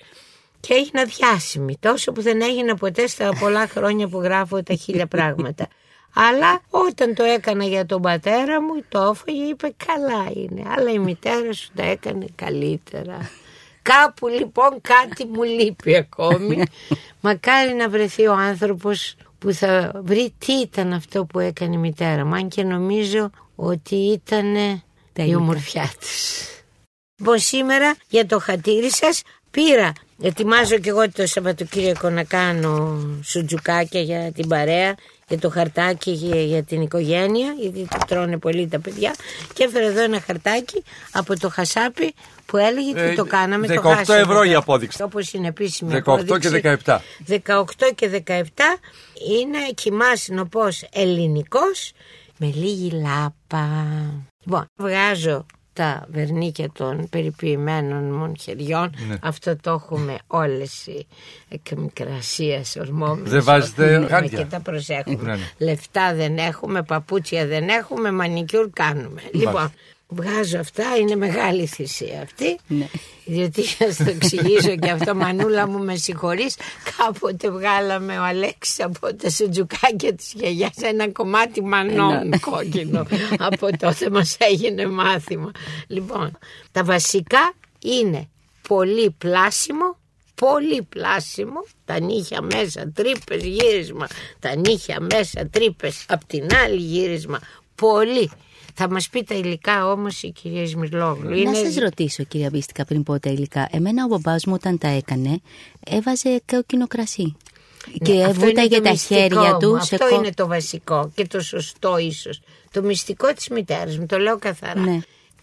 [0.61, 1.77] και έγινα διάσημη.
[1.81, 5.69] Τόσο που δεν έγινα ποτέ στα πολλά χρόνια που γράφω τα χίλια πράγματα.
[6.15, 10.63] Αλλά όταν το έκανα για τον πατέρα μου, το έφαγε, είπε καλά είναι.
[10.77, 13.31] Αλλά η μητέρα σου τα έκανε καλύτερα.
[13.83, 16.63] Κάπου λοιπόν κάτι μου λείπει ακόμη.
[17.21, 22.25] Μακάρι να βρεθεί ο άνθρωπος που θα βρει τι ήταν αυτό που έκανε η μητέρα
[22.25, 22.35] μου.
[22.35, 24.83] Αν και νομίζω ότι ήταν η
[25.17, 25.37] υλικά.
[25.37, 26.49] ομορφιά της.
[27.17, 34.01] Λοιπόν, σήμερα για το χατήρι σας πήρα, ετοιμάζω και εγώ το Σαββατοκύριακο να κάνω σουτζουκάκια
[34.01, 34.95] για την παρέα,
[35.35, 39.15] για το χαρτάκι για, για την οικογένεια, γιατί το τρώνε πολύ τα παιδιά.
[39.53, 42.15] Και έφερα εδώ ένα χαρτάκι από το χασάπι
[42.47, 43.67] που έλεγε τι Ε, το κάναμε.
[43.71, 44.21] 18 το χάσαμε.
[44.21, 45.03] ευρώ η απόδειξη.
[45.03, 46.79] Όπως είναι επίσημη 18 και απόδειξη.
[46.85, 46.99] 17.
[47.29, 48.41] 18 και 17
[49.41, 51.93] είναι κοιμάς νοπός ελληνικός
[52.39, 53.87] με λίγη λάπα.
[54.45, 58.95] Λοιπόν, βγάζω τα βερνίκια των περιποιημένων μου χεριών.
[59.09, 59.17] Ναι.
[59.23, 61.07] Αυτό το έχουμε όλες οι
[61.49, 63.31] εκμικρασίες ορμόμενες.
[63.31, 64.39] Δεν βάζετε Ναι, γάντια.
[64.39, 65.23] Και τα προσέχουμε.
[65.23, 65.51] Ναι, ναι.
[65.59, 69.23] Λεφτά δεν έχουμε, παπούτσια δεν έχουμε, μανικιούρ κάνουμε.
[69.33, 69.73] Λοιπόν,
[70.07, 72.59] βγάζω αυτά, είναι μεγάλη θυσία αυτή.
[72.67, 72.89] Ναι.
[73.25, 76.57] Διότι θα στο εξηγήσω και αυτό, Μανούλα μου, με συγχωρείς.
[76.97, 83.07] Κάποτε βγάλαμε ο Αλέξης από τα σουτζουκάκια της γιαγιάς ένα κομμάτι μανών κόκκινο.
[83.39, 85.51] από τότε μας έγινε μάθημα.
[85.87, 86.39] Λοιπόν,
[86.73, 88.29] τα βασικά είναι
[88.69, 89.99] πολύ πλάσιμο,
[90.35, 94.07] πολύ πλάσιμο, τα νύχια μέσα τρύπες γύρισμα,
[94.39, 97.41] τα νύχια μέσα τρύπες, απ' την άλλη γύρισμα,
[97.75, 98.31] πολύ.
[98.75, 101.43] Θα μας πει τα υλικά όμως η κυρία Ισμυρλόγλου.
[101.43, 103.69] Να σας ρωτήσω κυρία Μπίστικα πριν πω τα υλικά.
[103.71, 105.41] Εμένα ο μπαμπάς μου όταν τα έκανε
[105.87, 107.37] έβαζε κόκκινο κρασί.
[108.03, 109.59] και Ναι, αυτό είναι βούταγε το τα μυστικό χέρια μου.
[109.59, 112.41] του σε Αυτό κο- είναι το βασικό και το σωστό ίσως.
[112.71, 114.81] Το μυστικό της μητέρας μου, το λέω καθαρά.
[114.81, 114.99] Ναι.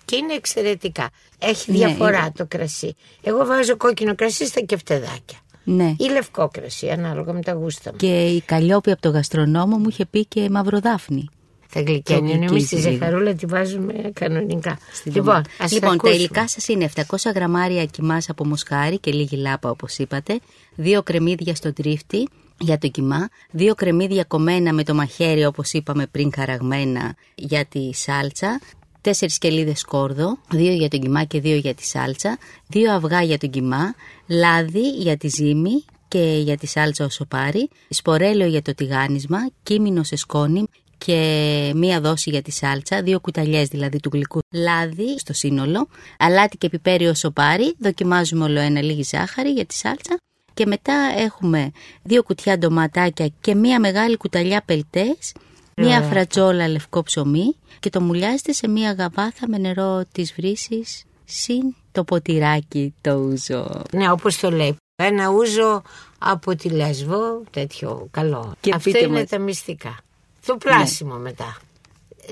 [0.05, 1.09] Και είναι εξαιρετικά.
[1.39, 2.31] Έχει Ναι, διαφορά είναι.
[2.35, 2.95] το κρασί.
[3.23, 5.37] Εγώ βάζω κόκκινο κρασί στα κεφτεδάκια.
[5.63, 5.95] Ναι.
[5.97, 7.97] Ή λευκό κρασί, ανάλογα με τα γούστα μου.
[7.97, 11.29] Και η Καλλιόπη από το γαστρονόμο μου είχε πει και μαυροδάφνη.
[11.73, 12.29] Θα γλυκένει.
[12.29, 12.91] Το Εμεί τη γλυκίζει λίγο.
[12.91, 14.77] ζεχαρούλα τη βάζουμε κανονικά.
[14.93, 15.49] Στην Λοιπόν, ντομάτα.
[15.59, 16.19] ας λοιπόν τα ακούσουμε.
[16.19, 20.39] υλικά σας είναι 700 γραμμάρια κοιμάς από μοσχάρι και λίγη λάπα όπως είπατε,
[20.75, 22.27] δύο κρεμμύδια στο τρίφτη
[22.59, 27.93] για το κιμά, δύο κρεμμύδια κομμένα με το μαχαίρι όπως είπαμε πριν χαραγμένα για τη
[27.93, 28.59] σάλτσα,
[29.01, 33.37] τέσσερις κελίδες σκόρδο, δύο για τον κιμά και δύο για τη σάλτσα, δύο αυγά για
[33.37, 33.93] τον κιμά,
[34.27, 40.03] λάδι για τη ζύμη και για τη σάλτσα όσο πάρει, σπορέλαιο για το τηγάνισμα, κίμινο
[40.03, 40.67] σε σκόνη
[41.05, 45.87] και μία δόση για τη σάλτσα, δύο κουταλιές δηλαδή του γλυκού λάδι στο σύνολο,
[46.17, 50.17] αλάτι και πιπέρι όσο πάρει, δοκιμάζουμε όλο ένα λίγη ζάχαρη για τη σάλτσα
[50.53, 51.71] και μετά έχουμε
[52.03, 55.33] δύο κουτιά ντοματάκια και μία μεγάλη κουταλιά πελτές,
[55.75, 61.75] μία φρατζόλα λευκό ψωμί και το μουλιάζετε σε μία γαβάθα με νερό της βρύσης συν
[61.91, 63.81] το ποτηράκι το ούζο.
[63.91, 64.75] Ναι, όπως το λέει.
[64.95, 65.81] Ένα ούζο
[66.17, 68.53] από τη Λέσβο, τέτοιο καλό.
[68.59, 69.29] Και Αυτά πείτε είναι μας.
[69.29, 69.97] τα μυστικά.
[70.45, 71.57] Το πλάσιμο μετά.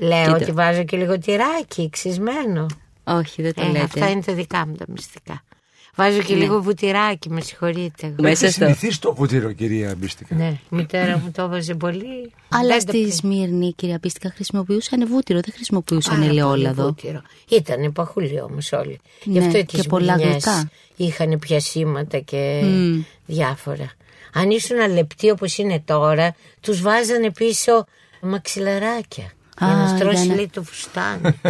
[0.00, 0.36] Λέω Κοίτα.
[0.36, 2.66] ότι βάζω και λίγο τυράκι, ξυσμένο.
[3.04, 3.80] Όχι δεν το Ε, λέτε.
[3.80, 5.42] αυτά είναι τα δικά μου τα μυστικά.
[5.94, 8.06] Βάζω και λίγο βουτυράκι, με συγχωρείτε.
[8.06, 8.14] εγώ.
[8.18, 10.34] Μέσα Έχεις στο- συνηθίσει το βουτύρο, κυρία Μπίστικα.
[10.34, 12.32] Ναι, η μητέρα μου το έβαζε πολύ.
[12.48, 16.82] Αλλά Δεν το στη πι- Σμύρνη, κυρία Πίστικα, χρησιμοποιούσαν βούτυρο, δεν χρησιμοποιούσαν Πάρα πολύ ελαιόλαδο.
[16.82, 17.22] βούτυρο.
[17.48, 19.00] Ήτανε παχουλοί όμως όλοι.
[19.24, 20.70] Γι' Ναι, αυτό και τις πολλά μπουνιές γλυκά.
[20.96, 22.62] Είχαν πιασίματα και
[23.26, 23.90] διάφορα.
[24.32, 27.86] Αν ήσουν λεπτοί όπως είναι τώρα, τους βάζανε πίσω
[28.20, 29.32] μαξιλαράκια.
[29.58, 31.20] Για Α, να στρώσει ήταν- λέει το φουστάνι.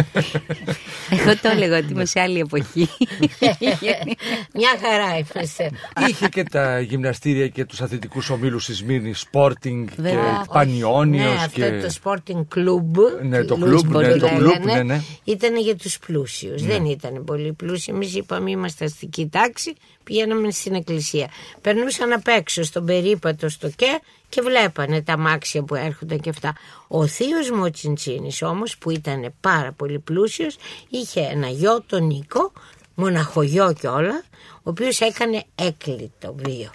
[1.19, 2.89] Εγώ το έλεγα ότι είμαι σε άλλη εποχή.
[4.59, 5.71] Μια χαρά είμαστε.
[6.09, 10.45] Είχε και τα γυμναστήρια και τους αθλητικούς ομίλους της Σμύρνης, Sporting και Βέβαια.
[10.51, 11.65] Πανιόνιος ναι, και...
[11.65, 13.23] αυτό το sporting club.
[13.23, 15.01] Ναι, το club club, που ναι, το λέγανε, club, ναι, ναι.
[15.23, 16.63] Ήταν για τους πλούσιους.
[16.63, 17.91] Δεν ήταν πολύ πλούσιοι.
[17.93, 19.75] Εμείς είπαμε είμαστε αστική τάξη.
[20.11, 21.29] Πηγαίναμε στην εκκλησία.
[21.61, 26.55] Περνούσαν απ' έξω στον περίπατο στο ΚΕ και βλέπανε τα μάξια που έρχονταν και αυτά.
[26.87, 30.55] Ο θείος μου ο Τσιντσίνης όμως που ήταν πάρα πολύ πλούσιος
[30.89, 32.51] είχε ένα γιο τον Νίκο
[32.95, 36.71] μοναχογιό και όλα, ο οποίος έκανε έκλειτο βίο.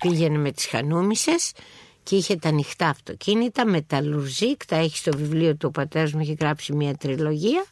[0.00, 1.52] Πήγαινε με τις χανούμισες
[2.02, 6.36] και είχε τα ανοιχτά αυτοκίνητα, μεταλλουρζίκ, τα έχει στο βιβλίο του ο πατέρας μου, έχει
[6.40, 7.64] γράψει μια τριλογία.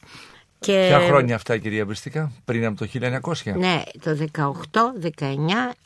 [0.66, 0.86] Και...
[0.88, 2.88] Ποια χρόνια αυτά κυρία Μπριστικά, πριν από το
[3.44, 3.52] 1900.
[3.56, 5.28] Ναι, το 18, 19,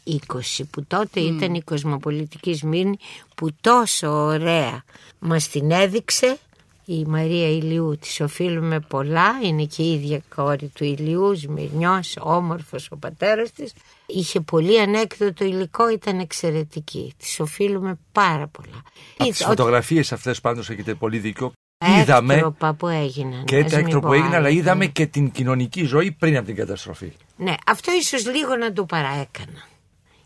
[0.05, 2.97] 20 που τότε ήταν η κοσμοπολιτικής Σμύρνη
[3.35, 4.85] που τόσο ωραία
[5.19, 6.39] μας την έδειξε
[6.85, 12.89] η Μαρία Ηλιού της οφείλουμε πολλά, είναι και η ίδια κόρη του Ηλιού, Σμυρνιός, όμορφος
[12.91, 13.73] ο πατέρας της.
[14.07, 17.15] Είχε πολύ ανέκδοτο υλικό, ήταν εξαιρετική.
[17.19, 18.83] Της οφείλουμε πάρα πολλά.
[19.17, 21.53] Από τις φωτογραφίες αυτές πάντως έχετε πολύ δίκιο.
[21.87, 23.45] Είδαμε έκτροπα που έγιναν.
[23.45, 27.13] Και τα έκτροπα που έγιναν, αλλά είδαμε και την κοινωνική ζωή πριν από την καταστροφή.
[27.37, 29.69] Ναι, αυτό ίσως λίγο να το παραέκανα.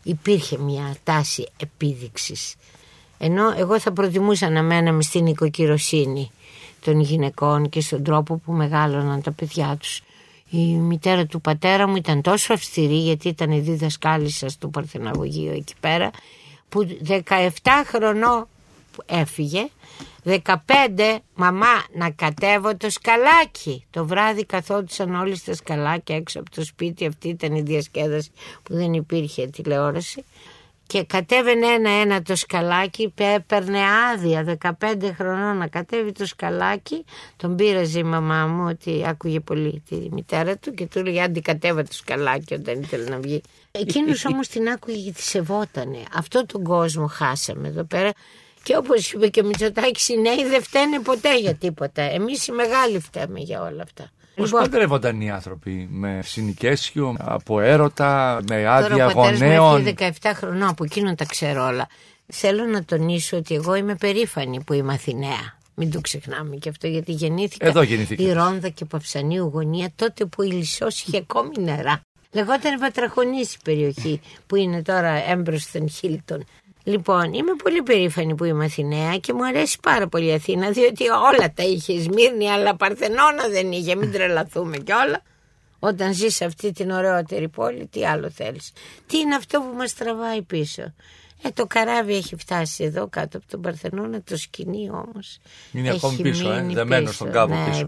[0.03, 2.55] Υπήρχε μια τάση επίδειξης.
[3.17, 6.31] Ενώ εγώ θα προτιμούσα να μέναμε στην οικοκυροσύνη
[6.81, 10.01] των γυναικών και στον τρόπο που μεγάλωναν τα παιδιά τους.
[10.49, 16.11] Η μητέρα του πατέρα μου ήταν τόσο αυστηρή γιατί ήταν διδασκάλισσα στο Παρθεναγωγείο εκεί πέρα
[16.69, 17.19] που 17
[17.85, 18.47] χρονών
[19.05, 19.67] έφυγε
[20.25, 20.39] 15
[21.35, 27.05] μαμά να κατέβω το σκαλάκι το βράδυ καθόντουσαν όλοι στα σκαλάκια έξω από το σπίτι
[27.05, 28.31] αυτή ήταν η διασκέδαση
[28.63, 30.23] που δεν υπήρχε τηλεόραση
[30.87, 33.79] και κατέβαινε ένα-ένα το σκαλάκι, έπαιρνε
[34.13, 37.05] άδεια 15 χρονών να κατέβει το σκαλάκι.
[37.35, 41.41] Τον πήραζε η μαμά μου ότι άκουγε πολύ τη μητέρα του και του έλεγε άντι
[41.41, 43.41] κατέβα το σκαλάκι όταν ήθελε να βγει.
[43.71, 46.03] Εκείνος όμως την άκουγε και τη σεβότανε.
[46.13, 48.11] Αυτό τον κόσμο χάσαμε εδώ πέρα.
[48.65, 52.01] Και όπως είπε και ο Μητσοτάκης οι νέοι δεν φταίνε ποτέ για τίποτα.
[52.01, 54.11] Εμείς οι μεγάλοι φταίμε για όλα αυτά.
[54.35, 59.83] Πώς λοιπόν, παντρεύονταν οι άνθρωποι, με συνοικέσιο, από έρωτα, με άδεια γονέων.
[59.83, 61.87] Τώρα ο 17 χρονών, από εκείνον τα ξέρω όλα.
[62.27, 65.57] Θέλω να τονίσω ότι εγώ είμαι περήφανη που είμαι Αθηναία.
[65.75, 70.41] Μην το ξεχνάμε και αυτό γιατί γεννήθηκα Εδώ η Ρόνδα και Παυσανίου γωνία τότε που
[70.41, 72.01] η Λυσός είχε ακόμη νερά.
[72.31, 76.45] Λεγόταν Βατραχονής η περιοχή που είναι τώρα έμπροσθεν Χίλτον.
[76.87, 81.03] Λοιπόν, είμαι πολύ περήφανη που είμαι Αθηναία και μου αρέσει πάρα πολύ η Αθήνα, διότι
[81.09, 85.21] όλα τα είχε η Σμύρνη, αλλά Παρθενώνα δεν είχε, μην τρελαθούμε κιόλα.
[85.79, 88.71] Όταν ζεις σε αυτή την ωραιότερη πόλη, τι άλλο θέλεις.
[89.07, 90.93] Τι είναι αυτό που μας τραβάει πίσω;
[91.41, 95.39] Ε, το καράβι έχει φτάσει εδώ κάτω από τον Παρθενώνα, το σκηνή όμως.
[95.71, 97.87] Είναι ακόμη πίσω, ε, δεμένο στον κάβο ναι, πίσω.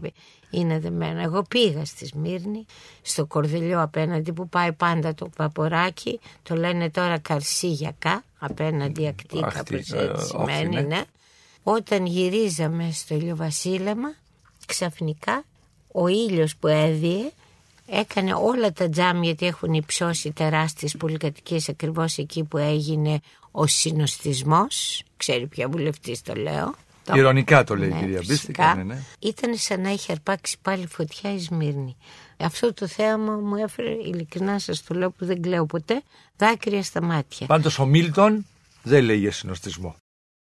[0.50, 1.22] Είναι δεμένο.
[1.22, 2.66] Εγώ πήγα στη Σμύρνη,
[3.02, 9.76] στο κορδελιό απέναντι που πάει πάντα το παποράκι, το λένε τώρα καρσίγιακά, απέναντι ακτή, κάπω
[9.76, 10.82] έτσι ε, σημαίνει, ναι.
[10.82, 11.02] ναι.
[11.64, 14.14] Όταν γυρίζαμε στο ηλιοβασίλεμα,
[14.66, 15.44] ξαφνικά
[15.92, 17.32] ο ήλιος που έδιε
[17.88, 23.20] έκανε όλα τα τζάμια γιατί έχουν υψώσει τεράστιες πολυκατοικίες ακριβώς εκεί που έγινε
[23.52, 26.76] ο συνοστισμός, ξέρει ποια βουλευτής το λέω.
[27.16, 28.76] Ηρωνικά το λέει η ναι, κυρία Μπίστηκα.
[28.76, 28.98] Ναι, ναι.
[29.20, 31.98] Ήταν σαν να είχε αρπάξει πάλι φωτιά η Σμύρνη.
[32.38, 36.02] Αυτό το θέαμα μου έφερε, ειλικρινά σας το λέω που δεν κλαίω ποτέ,
[36.38, 37.48] δάκρυα στα μάτια.
[37.48, 38.46] Πάντως ο Μίλτον
[38.84, 39.96] δεν λέει για συνοστισμό.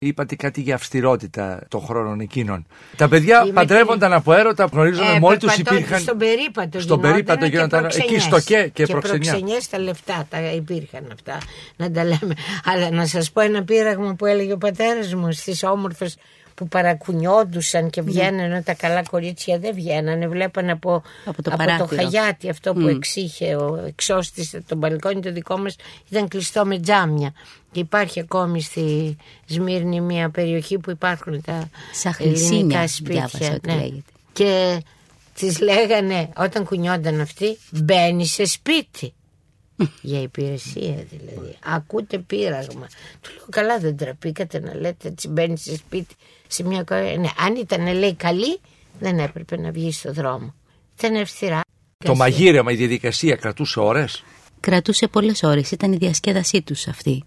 [0.03, 2.65] Είπατε κάτι για αυστηρότητα των χρόνων εκείνων.
[2.97, 5.99] Τα παιδιά Είμαι παντρεύονταν από έρωτα, γνωρίζονταν ε, μόλι τους υπήρχαν.
[5.99, 7.85] Στον περίπατο Στον περίπατο γινόταν.
[7.85, 9.69] Εκεί στο και και, και προξενιές.
[9.69, 11.37] τα λεφτά τα υπήρχαν αυτά.
[11.75, 12.35] Να τα λέμε.
[12.63, 16.17] Αλλά να σας πω ένα πείραγμα που έλεγε ο πατέρας μου στις όμορφες
[16.61, 18.11] που παρακουνιόντουσαν και ναι.
[18.11, 20.27] βγαίνανε τα καλά κορίτσια δεν βγαίνανε.
[20.27, 25.31] Βλέπανε από, από, το, από το χαγιάτι αυτό που εξήχε ο εξώστης το μπαλκόνι το
[25.31, 25.75] δικό μας
[26.09, 27.33] ήταν κλειστό με τζάμια.
[27.71, 31.69] Και υπάρχει ακόμη στη Σμύρνη μια περιοχή που υπάρχουν τα
[32.17, 33.59] ελληνικά σπίτια.
[33.65, 33.87] ναι.
[34.33, 34.81] και
[35.33, 39.13] τις λέγανε όταν κουνιόνταν αυτοί μπαίνει σε σπίτι
[40.01, 41.57] για υπηρεσία δηλαδή.
[41.65, 42.87] Ακούτε πείραγμα.
[43.21, 46.15] Του λέω καλά δεν τραπήκατε να λέτε έτσι μπαίνει σε σπίτι
[46.53, 47.17] σε μια κορέα.
[47.17, 48.59] Ναι, αν ήταν λέει καλή
[48.99, 50.53] δεν έπρεπε να βγει στο δρόμο.
[50.97, 51.61] Ήταν αυστηρά.
[52.03, 54.23] Το μαγείρεμα, η διαδικασία κρατούσε ώρες;
[54.59, 55.71] Κρατούσε πολλές ώρες.
[55.71, 57.23] Ήταν η διασκέδασή τους αυτή.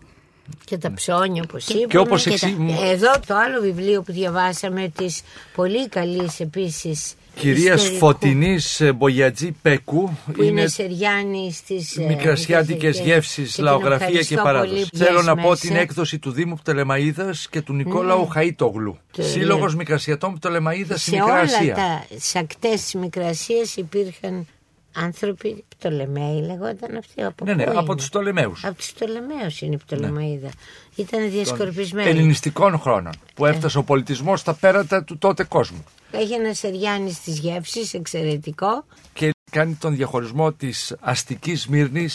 [0.65, 1.87] Και τα ψώνια όπως είπαμε.
[1.87, 2.57] Και όπως εξή...
[2.83, 5.23] Εδώ το άλλο βιβλίο που διαβάσαμε της
[5.55, 13.01] πολύ καλής επίσης Κυρίας Φωτεινής ε, Μπογιατζή Πέκου που είναι, είναι Σεριάννης στι ε, Μικρασιάτικες
[13.01, 14.89] Γεύσεις, Λαογραφία και Παράδοση.
[14.97, 18.27] Θέλω να πω την έκδοση του Δήμου Πτολεμαίδα και του Νικόλαου ναι.
[18.35, 18.99] Χαΐτογλου.
[19.19, 21.49] Σύλλογος Μικρασιατών Πτολεμαίδα στη Μικρασία.
[21.49, 24.47] Σε όλα τα σακτέ της Μικρασίας υπήρχαν
[24.95, 27.23] άνθρωποι Πτολεμαίοι λεγόταν αυτοί.
[27.23, 28.53] Από ναι, ναι, από τους Πτολεμαίου.
[28.63, 30.47] Από τους Πτολεμαίου είναι η Πτολεμαίδα.
[30.47, 30.51] Ναι.
[30.95, 32.09] Ήταν διασκορπισμένοι.
[32.09, 33.51] Ελληνιστικών χρόνων που ε.
[33.51, 35.85] έφτασε ο πολιτισμός στα πέρατα του τότε κόσμου.
[36.11, 38.85] Έχει ένα Σεριάννη τη γεύση, εξαιρετικό.
[39.13, 42.09] Και κάνει τον διαχωρισμό της αστικής Μύρνη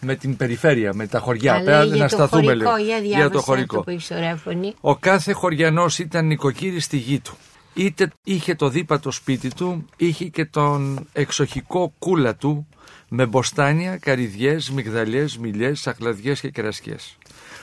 [0.00, 1.62] με την περιφέρεια, με τα χωριά.
[1.64, 2.76] Πέρα να σταθούμε χωρικό, λίγο.
[2.76, 3.82] Για, για το χωρικό.
[3.82, 7.36] Που Ο κάθε χωριανός ήταν νοικοκύρης στη γη του.
[7.74, 12.66] Είτε είχε το δίπατο σπίτι του, είχε και τον εξοχικό κούλα του
[13.08, 17.18] με μποστάνια, καρυδιές, μυγδαλιές, μιλιές, σαχλαδιές και κερασιές.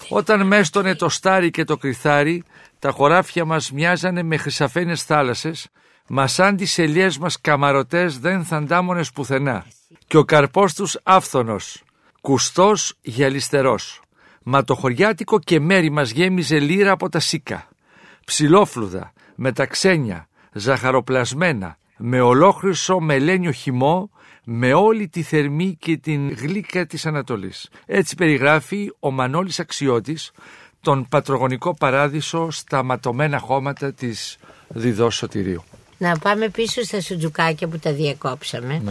[0.09, 2.43] Όταν μέστονε το στάρι και το κρυθάρι,
[2.79, 5.67] τα χωράφια μας μοιάζανε με χρυσαφένες θάλασσες,
[6.07, 9.65] μας σαν τις ελιές μας καμαρωτές δεν θαντάμονες πουθενά.
[10.07, 11.83] Και ο καρπός τους άφθονος,
[12.21, 14.01] κουστός γυαλιστερός.
[14.43, 17.67] Μα το χωριάτικο και μέρη μας γέμιζε λύρα από τα σίκα.
[18.25, 24.11] Ψιλόφλουδα, με τα ξένια, ζαχαροπλασμένα, με ολόχρυσο μελένιο χυμό,
[24.43, 27.69] με όλη τη θερμή και την γλύκα της Ανατολής.
[27.85, 30.31] Έτσι περιγράφει ο Μανώλης Αξιώτης
[30.81, 35.63] τον πατρογονικό παράδεισο στα ματωμένα χώματα της Διδός Σωτηρίου.
[35.97, 38.83] Να πάμε πίσω στα σουτζουκάκια που τα διακόψαμε.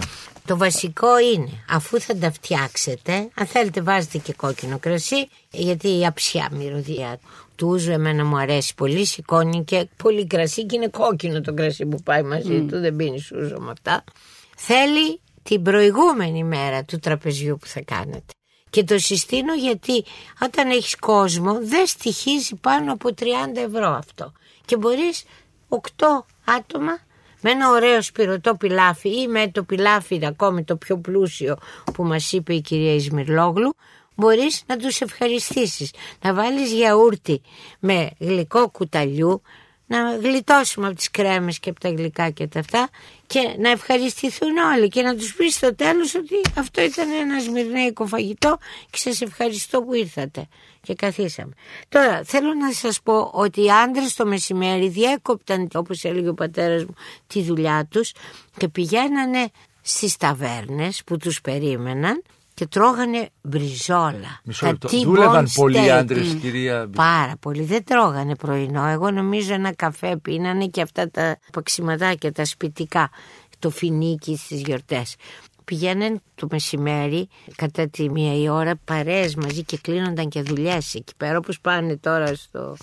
[0.49, 6.07] Το βασικό είναι, αφού θα τα φτιάξετε, αν θέλετε βάζετε και κόκκινο κρασί, γιατί η
[6.07, 7.19] αψιά μυρωδιά
[7.57, 11.87] του ούζου εμένα μου αρέσει πολύ, σηκώνει και πολύ κρασί και είναι κόκκινο το κρασί
[11.87, 14.05] που πάει μαζί του, δεν πίνει ούζο με αυτά.
[14.57, 18.33] Θέλει την προηγούμενη μέρα του τραπεζιού που θα κάνετε.
[18.71, 20.05] Και το συστήνω γιατί
[20.43, 24.33] όταν έχεις κόσμο δεν στοιχίζει πάνω από 30 ευρώ αυτό.
[24.65, 25.25] Και μπορείς
[25.69, 25.79] 8
[26.45, 26.99] άτομα
[27.41, 31.57] με ένα ωραίο σπυρωτό πιλάφι ή με το πιλάφι ακόμη το πιο πλούσιο
[31.95, 33.75] που μας είπε η κυρία Ισμυρλόγλου
[34.19, 35.91] μπορείς να τους ευχαριστήσεις.
[36.23, 37.43] Να βάλεις γιαούρτι
[37.79, 39.43] με γλυκό κουταλιού,
[39.89, 42.89] να γλιτώσουμε από τις κρέμες και από τα γλυκά και τα αυτά
[43.27, 48.07] και να ευχαριστηθούν όλοι και να τους πεις στο τέλος ότι αυτό ήταν ένα σμυρνέικο
[48.07, 48.59] φαγητό
[48.91, 50.49] και σας ευχαριστώ που ήρθατε
[50.83, 51.53] και καθίσαμε.
[51.89, 56.85] Τώρα θέλω να σας πω ότι οι άντρες το μεσημέρι διέκοπταν όπως έλεγε ο πατέρας
[56.85, 56.95] μου
[57.27, 58.13] τη δουλειά τους
[58.57, 59.51] και πηγαίνανε
[59.83, 62.23] στις ταβέρνες που τους περίμεναν
[62.59, 64.41] και τρώγανε μπριζόλα.
[64.45, 64.89] Μισό λεπτό.
[64.89, 66.91] Δούλευαν πολλοί άντρες, κυρία.
[66.95, 67.63] Πάρα πολύ.
[67.63, 68.87] Δεν τρώγανε πρωινό.
[68.87, 73.11] Εγώ νομίζω ένα καφέ πίνανε και αυτά τα παξιματάκια, τα σπιτικά,
[73.59, 75.15] το φινίκι στις γιορτές.
[75.65, 81.13] Πηγαίναν το μεσημέρι κατά τη μία η ώρα παρέες μαζί και κλείνονταν και δουλειές εκεί
[81.17, 82.77] πέρα όπως πάνε τώρα στο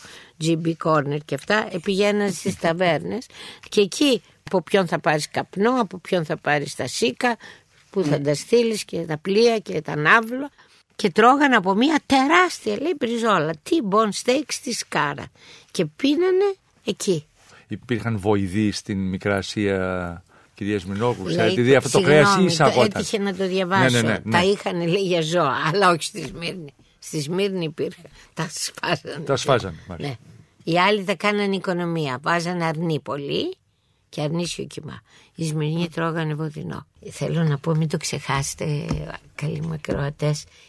[0.43, 3.25] GB Corner και αυτά ε, πηγαίναν στις ταβέρνες
[3.69, 7.37] και εκεί από ποιον θα πάρεις καπνό, από ποιον θα πάρεις τα σίκα,
[7.95, 10.49] που θα τα στείλεις και τα πλοία και τα ναύλα
[10.95, 15.25] και τρώγαν από μια τεράστια λέει μπριζόλα τι-μπον steak στη Σκάρα
[15.71, 16.55] και πίνανε
[16.85, 17.25] εκεί.
[17.67, 22.91] Υπήρχαν βοηδοί στην Μικρά Ασία κυρία Σμινόγλου, ξέρετε, αυτό το κρέας ή εισαγόταν.
[22.95, 23.95] Έτυχε να το διαβάσω.
[23.95, 26.73] Ναι, ναι, ναι, τα είχαν λέει για ζώα, αλλά όχι στη Σμύρνη.
[26.99, 28.05] Στη Σμύρνη υπήρχαν.
[28.33, 29.25] Τα σφάζανε.
[29.25, 30.15] Τα σφάζανε, ναι.
[30.63, 32.17] Οι άλλοι τα κάνανε οικονομία.
[32.21, 33.57] Βάζανε αρνή πολύ
[34.15, 35.01] και αρνήσιο κοιμά.
[35.35, 36.85] Οι Σμυρνοί τρώγανε βοδινό.
[37.09, 38.85] Θέλω να πω, μην το ξεχάσετε,
[39.35, 39.79] καλοί μου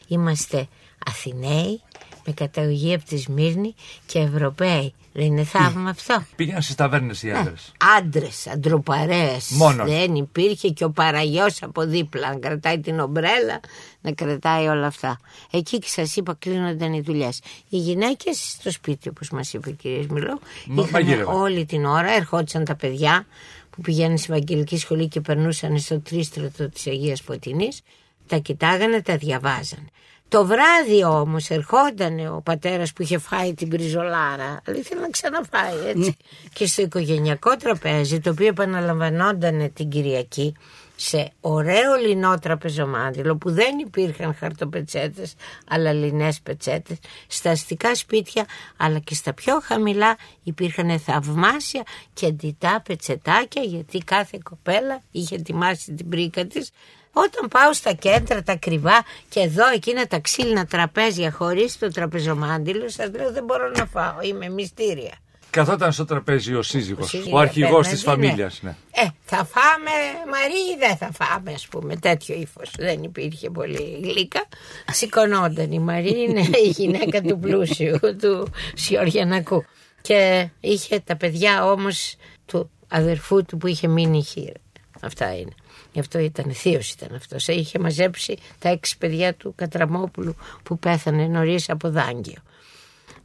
[0.09, 0.68] Είμαστε
[1.06, 1.80] Αθηναίοι
[2.26, 3.74] με καταγωγή από τη Σμύρνη
[4.06, 4.94] και Ευρωπαίοι.
[5.18, 5.90] Δεν είναι θαύμα ναι.
[5.90, 6.24] αυτό.
[6.37, 7.72] Πήγαιναν στις ταβέρνες οι άντρες.
[7.85, 7.90] Ναι.
[7.98, 9.37] Άντρες, αντροπαρέ.
[9.48, 9.90] Μόνος.
[9.90, 12.29] Δεν υπήρχε και ο παραγιός από δίπλα.
[12.29, 13.61] Να κρατάει την ομπρέλα,
[14.00, 15.20] να κρατάει όλα αυτά.
[15.50, 17.40] Εκεί και σας είπα κλείνονταν οι δουλειές.
[17.68, 20.38] Οι γυναίκες στο σπίτι, όπως μας είπε η κυρία Σμιλό,
[20.79, 23.26] είχαν όλη την ώρα, ερχόντουσαν τα παιδιά
[23.70, 27.81] που πηγαίνουν στη Βαγγελική Σχολή και περνούσαν στο τρίστρατο της Αγίας Φωτεινής.
[28.26, 29.88] Τα κοιτάγανε, τα διαβάζανε.
[30.28, 35.86] Το βράδυ όμως ερχόταν ο πατέρας που είχε φάει την πριζολάρα, αλλά ήθελε να ξαναφάει
[35.86, 35.98] έτσι.
[35.98, 36.10] Ναι.
[36.52, 40.54] και στο οικογενειακό τραπέζι, το οποίο επαναλαμβανόταν την Κυριακή,
[40.96, 45.34] σε ωραίο λινό τραπεζομάντιλο που δεν υπήρχαν χαρτοπετσέτες
[45.68, 52.82] αλλά λινές πετσέτες στα αστικά σπίτια αλλά και στα πιο χαμηλά υπήρχαν θαυμάσια και αντιτά
[52.84, 56.70] πετσετάκια γιατί κάθε κοπέλα είχε ετοιμάσει την πρίκα της
[57.18, 62.88] όταν πάω στα κέντρα τα κρυβά και εδώ εκείνα τα ξύλινα τραπέζια χωρίς το τραπεζομάντιλο
[62.88, 65.12] σας λέω δεν μπορώ να φάω, είμαι μυστήρια.
[65.50, 68.59] Καθόταν στο τραπέζι ο σύζυγος, ο, αρχηγός της φαμίλιας.
[68.62, 68.76] Ναι.
[68.90, 69.90] Ε, θα φάμε
[70.31, 72.70] Μαρή ή δεν θα φάμε ας πούμε, τέτοιο ύφος.
[72.79, 74.48] δεν υπήρχε πολύ γλύκα.
[74.92, 79.64] Σηκωνόταν η Μαρή, είναι η γυναίκα του πλούσιου, του Σιωριανακού.
[80.00, 84.61] Και είχε τα παιδιά όμως του αδερφού του που είχε μείνει χείρα.
[85.00, 85.55] Αυτά είναι.
[85.96, 87.48] Γι' αυτό ήταν θείος ήταν αυτός.
[87.48, 92.42] Είχε μαζέψει τα έξι παιδιά του Κατραμόπουλου που πέθανε νωρίς από δάγκιο.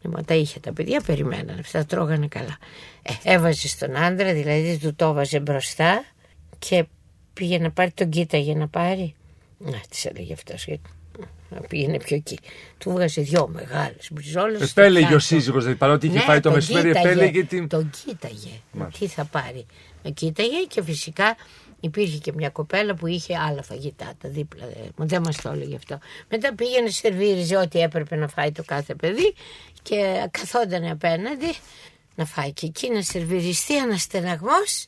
[0.01, 1.59] Λοιπόν, τα είχε τα παιδιά, περιμένανε.
[1.59, 2.57] Αυτά τρώγανε καλά.
[3.01, 6.03] Ε, έβαζε στον άντρα, δηλαδή του το έβαζε μπροστά
[6.59, 6.85] και
[7.33, 9.15] πήγε να πάρει τον κοίταγε να πάρει.
[9.57, 10.67] Να, της έλεγε αυτός.
[11.49, 12.39] Να πήγαινε πιο εκεί.
[12.77, 14.61] Του βγάζει δυο μεγάλες μπριζόλες.
[14.61, 17.67] Επέλεγε ο σύζυγος, δηλαδή παρότι είχε ναι, πάει το μεσημέρι, επέλεγε την.
[17.67, 18.61] Τον κοίταγε.
[18.99, 19.65] Τι θα πάρει.
[20.03, 21.35] Με κοίταγε και φυσικά
[21.83, 24.65] Υπήρχε και μια κοπέλα που είχε άλλα φαγητά τα δίπλα.
[24.65, 25.99] Ε, δεν μας το έλεγε αυτό.
[26.29, 29.33] Μετά πήγαινε, σερβίριζε ό,τι έπρεπε να φάει το κάθε παιδί
[29.81, 31.55] και καθόταν απέναντι
[32.15, 34.85] να φάει και εκεί να σερβιριστεί ένα στεναγμός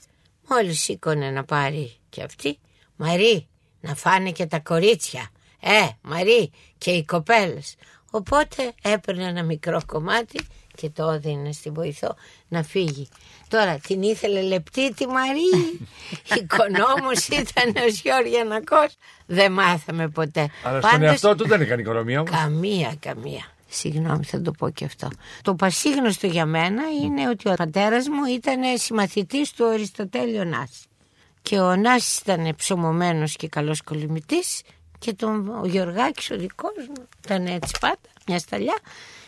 [0.50, 2.60] μόλις σήκωνε να πάρει και αυτή
[2.96, 3.48] Μαρή
[3.80, 5.30] να φάνε και τα κορίτσια
[5.60, 7.76] ε Μαρή και οι κοπέλες
[8.12, 12.16] οπότε έπαιρνε ένα μικρό κομμάτι και το έδινε στη βοηθό
[12.48, 13.08] να φύγει
[13.48, 15.80] τώρα την ήθελε λεπτή τη Μαρή
[16.40, 22.20] οικονόμος ήταν ο Γιώργιανακός δεν μάθαμε ποτέ Αλλά στον Πάντως, εαυτό του δεν έκανε οικονομία
[22.20, 22.32] όμως.
[22.32, 23.52] Καμία, καμία.
[23.68, 25.10] Συγγνώμη, θα το πω και αυτό.
[25.42, 30.84] Το πασίγνωστο για μένα είναι ότι ο πατέρας μου ήταν συμμαθητής του Αριστοτέλειο Νάση.
[31.42, 34.62] Και ο Νάσης ήταν ψωμωμένος και καλός κολυμητής
[35.00, 38.78] και τον, ο Γιωργάκης ο δικός μου ήταν έτσι πάντα, μια σταλιά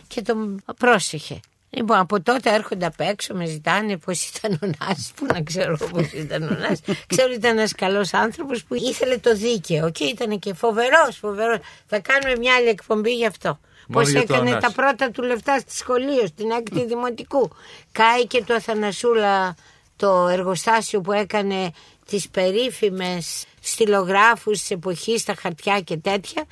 [0.08, 1.40] και τον πρόσεχε.
[1.70, 5.78] Λοιπόν, από τότε έρχονται απ' έξω, με ζητάνε πώς ήταν ο Νάσης, που να ξέρω
[5.92, 6.82] πώς ήταν ο Νάσης.
[7.08, 11.58] ξέρω ότι ήταν ένας καλός άνθρωπος που ήθελε το δίκαιο και ήταν και φοβερός, φοβερός.
[11.88, 13.60] Θα κάνουμε μια άλλη εκπομπή γι' αυτό.
[13.92, 14.68] Πώς Μόνο για το έκανε Ανάση.
[14.68, 17.52] τα πρώτα του λεφτά στη σχολείο, στην έκτη δημοτικού.
[17.92, 19.56] Κάει και το Αθανασούλα
[19.96, 21.72] το εργοστάσιο που έκανε
[22.08, 26.44] τις περίφημες στυλογράφους της εποχής στα χαρτιά και τέτοια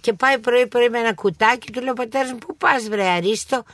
[0.00, 3.08] και πάει πρωί πρωί με ένα κουτάκι του λέει ο πατέρας μου πού πας βρε
[3.08, 3.64] Αρίστο;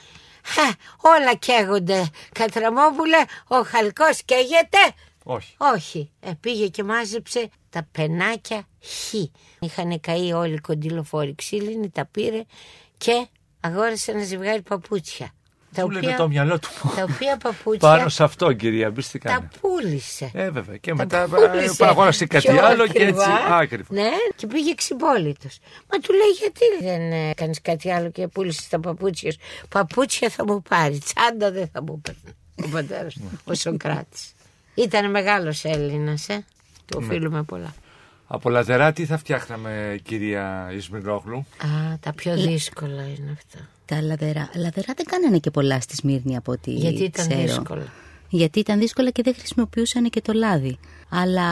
[0.44, 0.62] «Χα,
[1.10, 4.78] όλα καίγονται Κατραμόπουλε ο χαλκός καίγεται;
[5.24, 5.54] Όχι.
[5.58, 6.10] όχι.
[6.20, 9.12] Ε, πήγε και μάζεψε τα πενάκια χ.
[9.58, 12.42] Είχαν καεί όλοι οι κοντιλοφόροι ξύλινοι, τα πήρε
[12.96, 13.26] και
[13.60, 15.30] αγόρασε ένα ζευγάρι παπούτσια.
[15.76, 16.68] Τα Του λένε το μυαλό του.
[16.96, 19.48] τα οποία παπούτσια Πάνω σε αυτό κυρία, μπεις τι τα κάνεις.
[19.60, 20.30] πούλησε.
[20.34, 20.76] Ε, βέβαια.
[20.76, 23.22] Και Τα μετά πούλησε παραγόρασε κάτι πιο άλλο και ακριβά.
[23.22, 23.52] έτσι.
[23.52, 23.84] Άκριβα.
[23.88, 25.48] Ναι, και πήγε ξυπόλυτο.
[25.92, 30.44] Μα του λέει γιατί δεν έκανε κάτι άλλο και πούλησες τα παπούτσια σου; Παπούτσια θα
[30.44, 32.36] μου πάρει, τσάντα δεν θα μου παίρνει.
[32.64, 34.32] Ο πατέρας του, ο Σοκράτης.
[34.74, 36.34] Ήταν μεγάλος Έλληνας, ε.
[36.34, 36.40] Ναι.
[36.86, 37.74] Του οφείλουμε πολλά.
[38.26, 41.36] Από λατερά τι θα φτιάχναμε κυρία Ισμυρόγλου.
[41.38, 43.68] Α, τα πιο δύσκολα είναι αυτά.
[43.84, 44.50] Τα λαδερά.
[44.54, 47.42] Λαδερά δεν κάνανε και πολλά στη Σμύρνη από ό,τι Γιατί ήταν ξέρω.
[47.42, 47.86] δύσκολα.
[48.28, 50.78] Γιατί ήταν δύσκολα και δεν χρησιμοποιούσαν και το λάδι.
[51.08, 51.44] Αλλά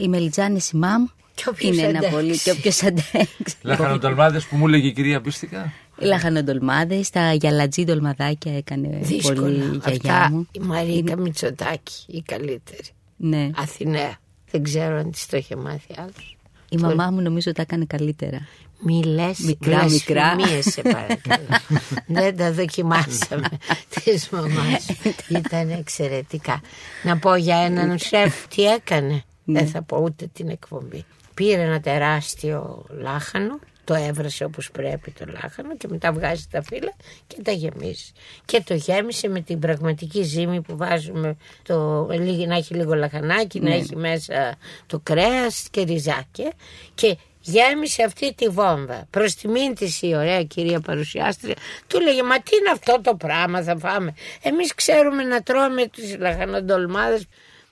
[0.00, 1.04] οι μελιτζάνε ημάμ
[1.34, 2.14] Κι όποιος είναι ένα αντέξει.
[2.14, 2.38] πολύ.
[2.38, 3.56] Και όποιος αντέξει.
[3.62, 5.72] Λαχανοτολμάδες που μου έλεγε η κυρία Πίστηκα.
[5.96, 9.48] Λαχανοντολμάδε, τα γιαλατζή ντολμαδάκια έκανε πολύ η Δύσκολα.
[9.48, 10.46] γιαγιά Αυτά μου.
[10.52, 12.88] η Μαρίκα Μητσοτάκη, η καλύτερη.
[13.16, 13.50] Ναι.
[13.56, 14.16] Αθηναία.
[14.50, 16.36] Δεν ξέρω αν της το είχε μάθει άλλος.
[16.68, 18.46] Η μαμά μου νομίζω τα έκανε καλύτερα.
[18.80, 20.36] Μη λες Μικρά, μικρά.
[20.60, 21.46] σε παρακαλώ.
[22.20, 23.48] Δεν τα δοκιμάσαμε
[24.04, 25.14] της μαμάς σου.
[25.28, 26.60] Ήταν εξαιρετικά.
[27.02, 29.22] Να πω για έναν σεφ τι έκανε.
[29.44, 31.04] Δεν θα πω ούτε την εκπομπή.
[31.34, 33.58] Πήρε ένα τεράστιο λάχανο,
[33.88, 36.92] το έβρασε όπως πρέπει το λάχανο και μετά βγάζει τα φύλλα
[37.26, 38.12] και τα γεμίζει.
[38.44, 43.60] Και το γέμισε με την πραγματική ζύμη που βάζουμε το, λίγη- να έχει λίγο λαχανάκι,
[43.60, 46.52] να έχει μέσα το κρέας και ριζάκια
[46.94, 49.06] και γέμισε αυτή τη βόμβα.
[49.10, 51.54] Προς τιμήν της η ωραία κυρία παρουσιάστρια
[51.86, 54.14] του λέγε Μα τι είναι αυτό το πράγμα, θα φάμε.
[54.42, 57.20] Εμείς ξέρουμε να τρώμε τις λαχανοντολμάδε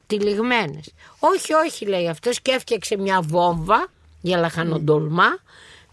[0.06, 0.80] τυλιγμένε.
[1.18, 3.86] Όχι, όχι, λέει αυτός, και έφτιαξε μια βόμβα
[4.20, 5.38] για λαχανοντολμά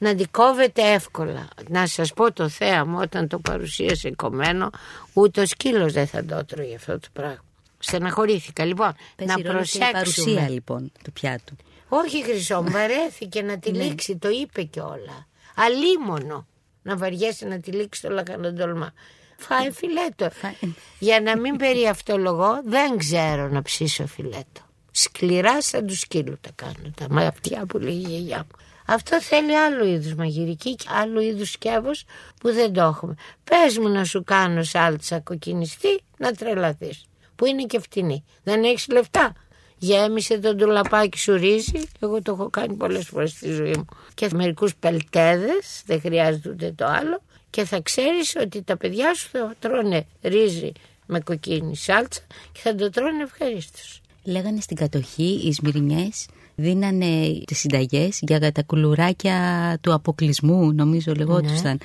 [0.03, 1.47] να αντικόβεται εύκολα.
[1.67, 4.69] Να σας πω το θέαμα όταν το παρουσίασε κομμένο,
[5.13, 7.43] ούτε ο σκύλος δεν θα το τρώει αυτό το πράγμα.
[7.79, 8.65] Στεναχωρήθηκα.
[8.65, 9.91] Λοιπόν, Παίζει να ρόλο και η προσέξουμε.
[9.91, 11.55] παρουσία λοιπόν του πιάτου.
[11.89, 15.27] Όχι χρυσό, μου βαρέθηκε να τη λήξει, το είπε κιόλα.
[15.55, 16.47] Αλίμονο
[16.81, 18.93] να βαριέσαι να τη λήξει το λαχανοτολμά.
[19.37, 20.29] Φάει φιλέτο.
[20.31, 20.55] Φάει-
[20.99, 24.61] Για να μην περιαυτολογώ, δεν ξέρω να ψήσω φιλέτο.
[24.91, 28.62] Σκληρά σαν τους σκύλου τα κάνω, τα με αυτιά που λέγει η γιαγιά μου.
[28.87, 32.03] Αυτό θέλει άλλο είδους μαγειρική και άλλο είδους σκεύος
[32.39, 33.15] που δεν το έχουμε.
[33.43, 37.05] Πες μου να σου κάνω σάλτσα κοκκινιστή να τρελαθείς.
[37.35, 38.23] Που είναι και φτηνή.
[38.43, 39.33] Δεν έχεις λεφτά.
[39.77, 41.83] Γέμισε το ντουλαπάκι σου ρύζι.
[41.99, 43.85] Εγώ το έχω κάνει πολλές φορές στη ζωή μου.
[44.13, 47.21] Και μερικούς πελτέδες, δεν χρειάζεται ούτε το άλλο.
[47.49, 50.71] Και θα ξέρεις ότι τα παιδιά σου θα τρώνε ρύζι
[51.05, 52.21] με κοκκίνη σάλτσα
[52.51, 54.01] και θα το τρώνε ευχαρίστως.
[54.23, 56.25] Λέγανε στην κατοχή οι Σμυρινιές
[56.55, 59.37] δίνανε τις συνταγές για τα κουλουράκια
[59.81, 61.79] του αποκλεισμού νομίζω λεγόντουσαν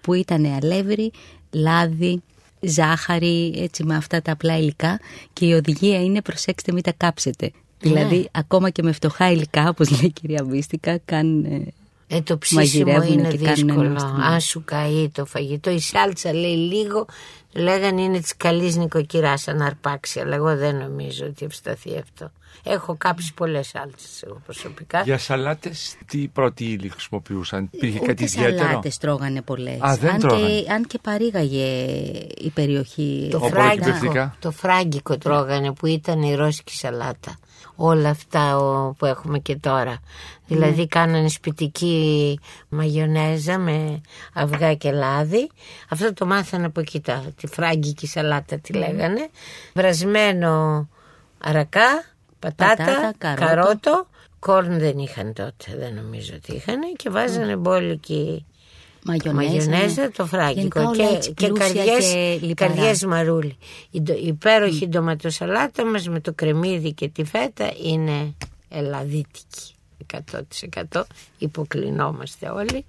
[0.00, 1.10] που ήταν αλεύρι,
[1.50, 2.22] λάδι,
[2.60, 5.00] ζάχαρη έτσι με αυτά τα απλά υλικά
[5.32, 7.50] και η οδηγία είναι προσέξτε μην τα κάψετε.
[7.80, 11.66] Δηλαδή ακόμα και με φτωχά υλικά όπως λέει η κυρία Μπίστικα καν ε,
[12.14, 13.88] Ε, το ψήσιμο Μαγειρεύουνε είναι και κάνουν δύσκολο.
[13.88, 14.22] νόστιμο.
[14.22, 17.06] Αν σου καεί το φαγητό, η σάλτσα λέει λίγο,
[17.52, 20.20] λέγανε είναι της καλής νοικοκυράς αν αρπάξει.
[20.20, 22.30] Αλλά εγώ δεν νομίζω ότι ευσταθεί αυτό.
[22.64, 25.02] Έχω κάψει πολλές σάλτσες εγώ προσωπικά.
[25.02, 29.80] Για σαλάτες τι πρώτη ύλη χρησιμοποιούσαν; Υπήρχε κάτι ούτε ιδιαίτερο; σαλάτες τρώγανε πολλές.
[29.80, 30.60] Α, δεν αν, τρώγανε.
[30.60, 31.66] και, αν και παρήγαγε
[32.38, 33.28] η περιοχή.
[33.30, 34.36] Το Όπως φράγκικο, εκπαιδευτικά.
[34.38, 37.38] το φράγκικο τρώγανε που ήταν η ρώσικη σαλάτα.
[37.76, 39.98] Όλα αυτά ο, που έχουμε και τώρα.
[40.46, 42.38] Δηλαδή κάνανε σπιτική
[42.68, 44.00] μαγιονέζα με
[44.34, 45.50] αυγά και λάδι.
[45.88, 49.28] Αυτό το μάθανε από εκεί τα, τη φράγκικη σαλάτα τη λέγανε,
[49.74, 50.88] βρασμένο
[51.38, 52.04] αρακά,
[52.42, 53.44] πατάτα, Πατάτα, καρότο.
[53.46, 54.06] καρότο.
[54.38, 58.44] Κόρν δεν είχαν τότε, δεν νομίζω ότι είχαν και βάζανε μπόλικη
[59.04, 60.10] Μαγιονέζα, μαγιονέζα, ναι.
[60.10, 62.70] το φράγκικο Γενικά όλα και, έτσι και πλούσια καρδιές, και λιπαρά.
[62.72, 63.56] καρδιές μαρούλι.
[63.90, 68.34] Η, ντο- η υπέροχη ντοματοσαλάτα μας με το κρεμμύδι και τη φέτα είναι
[68.68, 69.74] ελαδίτικη.
[70.92, 71.02] 100%
[71.38, 72.84] υποκλεινόμαστε όλοι.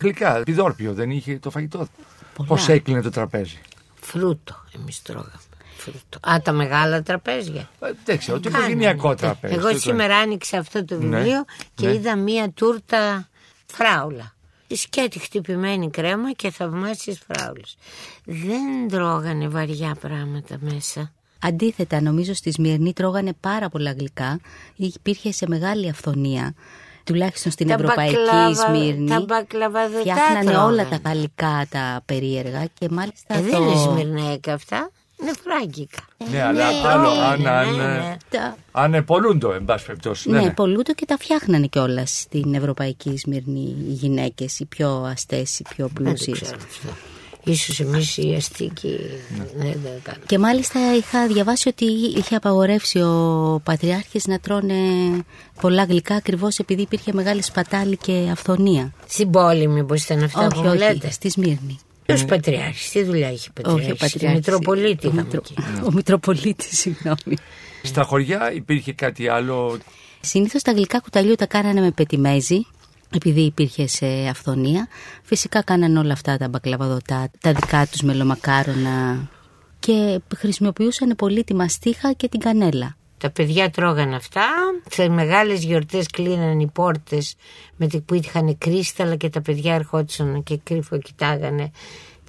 [0.00, 1.86] Γλυκά, πιδόρπιο δεν είχε το φαγητό.
[2.34, 2.48] Πολλά.
[2.48, 3.58] Πώς έκλεινε το τραπέζι;
[4.00, 5.32] Φρούτο εμείς τρώγαμε.
[5.76, 6.18] Φρούτο.
[6.30, 7.70] Α, τα μεγάλα τραπέζια.
[7.80, 8.64] Ε, Δεν ξέρω, το Κάνανε.
[8.72, 9.54] οικογενειακό τραπέζι.
[9.54, 11.44] Εγώ Το- σήμερα άνοιξα αυτό το Ναι, βιβλίο
[11.74, 11.92] και ναι.
[11.92, 13.28] είδα μία τούρτα
[13.66, 14.32] φράουλα.
[14.68, 17.76] Σκέτη χτυπημένη κρέμα και θαυμάσιες φράουλες.
[18.24, 21.12] Δεν τρώγανε βαριά πράγματα μέσα.
[21.42, 24.40] Αντίθετα, νομίζω στη Σμυρνή τρώγανε πάρα πολλά γλυκά.
[24.76, 26.54] Υπήρχε σε μεγάλη αυθονία.
[27.04, 29.08] Τουλάχιστον στην Τα Ευρωπαϊκή μπακλάβα- Σμύρνη.
[29.08, 30.64] τα μπακλαβαδοτά Φτιάχνανε τρώγανε.
[30.72, 33.44] όλα τα γαλλικά τα περίεργα και μάλιστα Ε, το...
[33.50, 34.90] δεν είναι σμυρναϊκά αυτά,
[35.24, 35.98] είναι φράγκικα.
[36.30, 38.16] Ναι, αλλά ναι, άλλο ναι, αν, ναι, αν, ναι.
[38.30, 40.30] τα- αν πολλούντο, εν πάση περιπτώσει.
[40.30, 40.50] Ναι, Ναι, ναι.
[40.52, 45.86] πολλούτο και τα φτιάχνανε κιόλας στην Ευρωπαϊκή Σμύρνη οι γυναίκες, οι πιο αστές, οι πιο
[45.86, 46.32] Δεν το πλούσιε.
[46.32, 46.88] ξέρω αυτό.
[47.46, 48.98] Ίσως εμείς οι αστικοί
[49.56, 50.24] δεν το κάνουμε.
[50.26, 51.84] Και μάλιστα είχα διαβάσει ότι
[52.16, 54.74] είχε απαγορεύσει ο Πατριάρχης να τρώνε
[55.60, 58.92] πολλά γλυκά ακριβώς επειδή υπήρχε μεγάλη σπατάλη και αυθονία.
[59.08, 61.78] Στην πόλη μήπως ήταν αυτά που όχι, μου όχι, λέτε; στη Σμύρνη.
[62.06, 64.46] Ποιος πατριάρχης, τι δουλειά έχει πατριάρχης; όχι ο Στη Πατριάρχης.
[64.46, 65.42] Μητροπολίτη ο, είχαμε Μητρο...
[65.44, 65.54] εκεί.
[65.84, 67.36] ο Μητροπολίτης, συγγνώμη.
[67.82, 69.78] Στα χωριά υπήρχε κάτι άλλο;
[70.20, 72.66] Συνήθως τα γλυκά κουταλιού τα κάνανε με πετιμέζι,
[73.14, 74.88] επειδή υπήρχε σε αυθονία.
[75.22, 79.28] Φυσικά κάνανε όλα αυτά τα μπακλαβαδοτά, τα δικά τους μελομακάρονα
[79.78, 82.96] και χρησιμοποιούσαν πολύ τη μαστίχα και την κανέλα.
[83.24, 84.46] Τα παιδιά τρώγαν αυτά.
[84.90, 87.36] Σε μεγάλες γιορτές κλείναν οι πόρτες
[87.76, 91.70] με τη που είχαν κρίσταλα και τα παιδιά ερχόντουσαν και κρύφο κοιτάγανε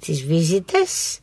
[0.00, 1.18] τις βίζιτες.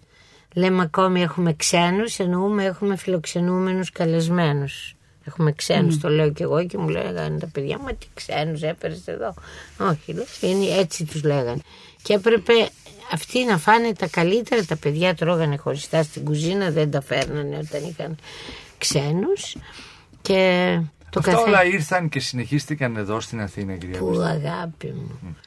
[0.53, 4.95] Λέμε ακόμη έχουμε ξένους, εννοούμε έχουμε φιλοξενούμενους καλεσμένους.
[5.25, 9.07] Έχουμε ξένους, το λέω και εγώ και μου λέγανε τα παιδιά, μα τι ξένους έφερες
[9.07, 9.33] εδώ.
[9.77, 11.61] Όχι, λες, είναι, έτσι τους λέγανε.
[12.01, 12.53] Και έπρεπε
[13.11, 17.89] αυτοί να φάνε τα καλύτερα, τα παιδιά τρώγανε χωριστά στην κουζίνα, δεν τα φέρνανε όταν
[17.89, 18.17] είχαν
[18.83, 19.55] ξένους
[20.21, 20.79] και
[21.09, 21.49] το Αυτά καθένα...
[21.49, 24.25] όλα ήρθαν και συνεχίστηκαν εδώ στην Αθήνα, κυρία Που Κώστα.
[24.27, 25.37] αγάπη μου.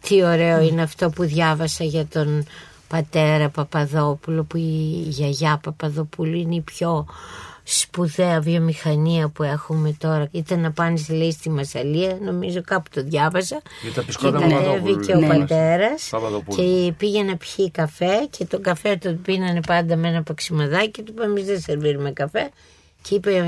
[0.00, 2.46] Τι ωραίο είναι αυτό που διάβασα για τον
[2.88, 7.06] πατέρα Παπαδόπουλο που η γιαγιά Παπαδοπούλου είναι η πιο
[7.62, 10.28] σπουδαία βιομηχανία που έχουμε τώρα.
[10.30, 13.62] Ήταν να πάνε λέει στη Μασαλία, νομίζω κάπου το διάβασα.
[13.82, 15.26] Για τα πισκότα και Παπαδόπουλου, κατέβηκε ο ναι.
[15.26, 16.56] πατέρας Παπαδοπούλου.
[16.56, 21.12] και πήγε να πιει καφέ και το καφέ τον πίνανε πάντα με ένα παξιμαδάκι του
[21.12, 22.50] είπαμε εμείς δεν σερβίρουμε καφέ
[23.08, 23.44] και είπε ε,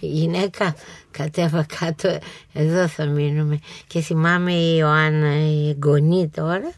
[0.00, 0.74] η γυναίκα
[1.10, 2.18] κατέβα κάτω.
[2.52, 3.58] Εδώ θα μείνουμε.
[3.86, 6.72] Και θυμάμαι η Ιωάννα η εγγονή τώρα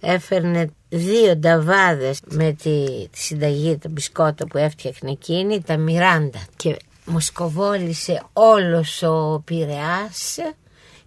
[0.00, 6.46] έφερνε δύο νταβάδες με τη, τη συνταγή τα μπισκότα που έφτιαχνε εκείνη τα Μιράντα.
[6.56, 10.38] Και μου σκοβόλησε όλος ο Πειραιάς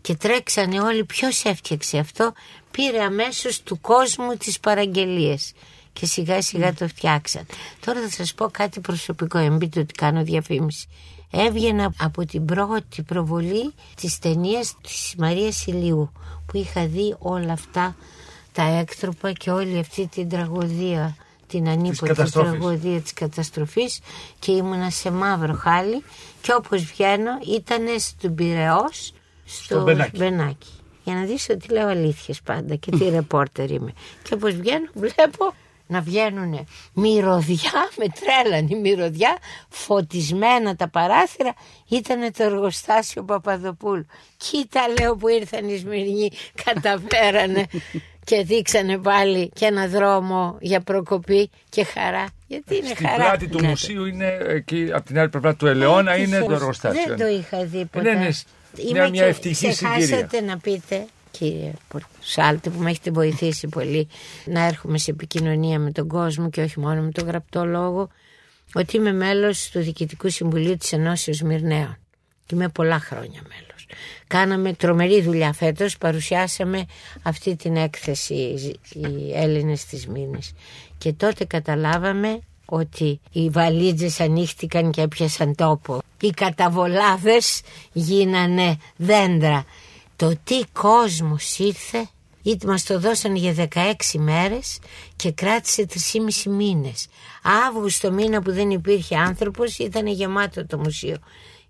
[0.02, 2.34] και τρέξανε όλοι ποιος έφτιαξε αυτό.
[2.72, 5.54] Πήρε αμέσως του κόσμου τις παραγγελίες
[5.94, 7.46] και σιγά σιγά το φτιάξαν
[7.86, 10.88] τώρα θα σας πω κάτι προσωπικό εμπείτε ότι κάνω διαφήμιση
[11.32, 16.12] έβγαινα από την πρώτη προβολή της ταινίας της Μαρίας Ηλίου
[16.46, 17.96] που είχα δει όλα αυτά
[18.52, 21.16] τα έκτροπα και όλη αυτή την τραγωδία
[21.48, 22.52] την ανίποτη καταστροφής.
[22.52, 24.00] τραγωδία της καταστροφής
[24.40, 26.04] και ήμουνα σε μαύρο χάλι
[26.42, 29.14] και όπως βγαίνω ήταν στον Πειραιός
[29.46, 30.18] στο, Στο Μπενάκι.
[30.18, 30.70] Μπενάκι.
[31.04, 33.94] Για να δεις ότι λέω αλήθειες πάντα και τι ρεπόρτερ είμαι.
[34.24, 35.54] Και όπως βγαίνω βλέπω
[35.92, 39.38] να βγαίνουν μυρωδιά, με τρέλανε η μυρωδιά,
[39.70, 41.54] φωτισμένα τα παράθυρα,
[41.90, 44.06] ήταν το εργοστάσιο Παπαδοπούλου.
[44.38, 46.32] Κοίτα λέω που ήρθαν οι Σμυρνοί,
[46.64, 47.66] καταφέρανε
[48.30, 52.26] και δείξανε πάλι και ένα δρόμο για προκοπή και χαρά.
[52.48, 56.12] Γιατί είναι Στην χαρά; πλάτη του μουσείου είναι εκεί, από την άλλη πλευρά του Ελαιώνα
[56.14, 57.04] Ε, είναι τι το σας- εργοστάσιο.
[57.08, 58.14] Δεν το είχα δει ποτέ.
[58.14, 58.30] Ναι, ναι,
[58.78, 59.98] Είμαι μια, μια και ευτυχή συγκυρία.
[59.98, 61.72] ξεχάσατε να πείτε, κύριε
[62.20, 64.08] Σάλτη, που με έχετε βοηθήσει πολύ
[64.46, 68.10] να έρχομαι σε επικοινωνία με τον κόσμο και όχι μόνο με τον γραπτό λόγο,
[68.74, 71.98] ότι είμαι μέλος του Διοικητικού Συμβουλίου της Ενώσεως Μυρναίων.
[72.46, 73.86] Και είμαι πολλά χρόνια μέλος.
[74.28, 76.86] Κάναμε τρομερή δουλειά φέτος, παρουσιάσαμε
[77.22, 78.34] αυτή την έκθεση
[78.94, 80.52] οι Έλληνες της Μύρνης.
[80.98, 86.02] Και τότε καταλάβαμε ότι οι βαλίτζες ανοίχτηκαν και έπιασαν τόπο.
[86.22, 87.62] Οι καταβολάδες
[87.92, 89.66] γίνανε δέντρα.
[90.22, 92.10] Το τι κόσμος ήρθε,
[92.42, 94.80] είτε μας το δώσανε για 16 μέρες
[95.16, 95.86] και κράτησε
[96.44, 97.08] 3,5 μήνες.
[97.68, 101.18] Αύγουστο μήνα που δεν υπήρχε άνθρωπος ήταν γεμάτο το μουσείο.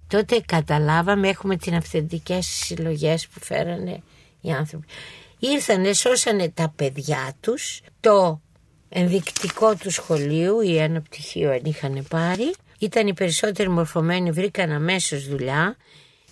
[0.07, 4.03] Τότε καταλάβαμε, έχουμε την αυθεντικές συλλογές που φέρανε
[4.41, 4.87] οι άνθρωποι.
[5.39, 8.41] Ήρθανε, σώσανε τα παιδιά τους, το
[8.89, 12.53] ενδεικτικό του σχολείου ή ένα πτυχίο αν είχαν πάρει.
[12.79, 15.77] Ήταν οι περισσότεροι μορφωμένοι, βρήκαν αμέσως δουλειά.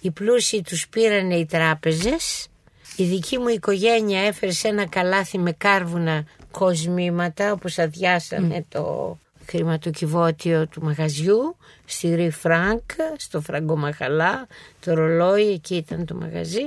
[0.01, 2.47] Οι πλούσιοι τους πήραν οι τράπεζες.
[2.95, 10.67] Η δική μου οικογένεια έφερε σε ένα καλάθι με κάρβουνα κοσμήματα όπως αδειάσανε το χρηματοκιβώτιο
[10.67, 12.81] του μαγαζιού στη Rue Franque,
[13.17, 14.47] στο Φραγκομαχαλά,
[14.79, 16.65] το ρολόι, εκεί ήταν το μαγαζί.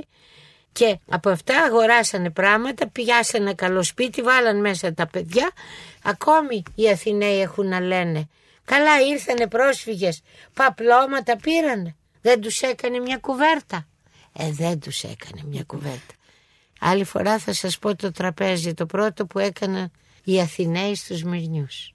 [0.71, 5.51] Και από αυτά αγοράσανε πράγματα, πιάσανε ένα καλό σπίτι, βάλαν μέσα τα παιδιά.
[6.03, 8.27] Ακόμη οι Αθηναίοι έχουν να λένε
[8.65, 10.21] Καλά ήρθανε πρόσφυγες,
[10.53, 11.95] παπλώματα πήρανε.
[12.23, 13.87] Δεν τους έκανε μια κουβέρτα.
[14.33, 16.13] Ε, δεν τους έκανε μια κουβέρτα.
[16.79, 19.91] Άλλη φορά θα σας πω το τραπέζι, το πρώτο που έκαναν
[20.23, 21.93] οι Αθηναίοι στους Μυρνιούς.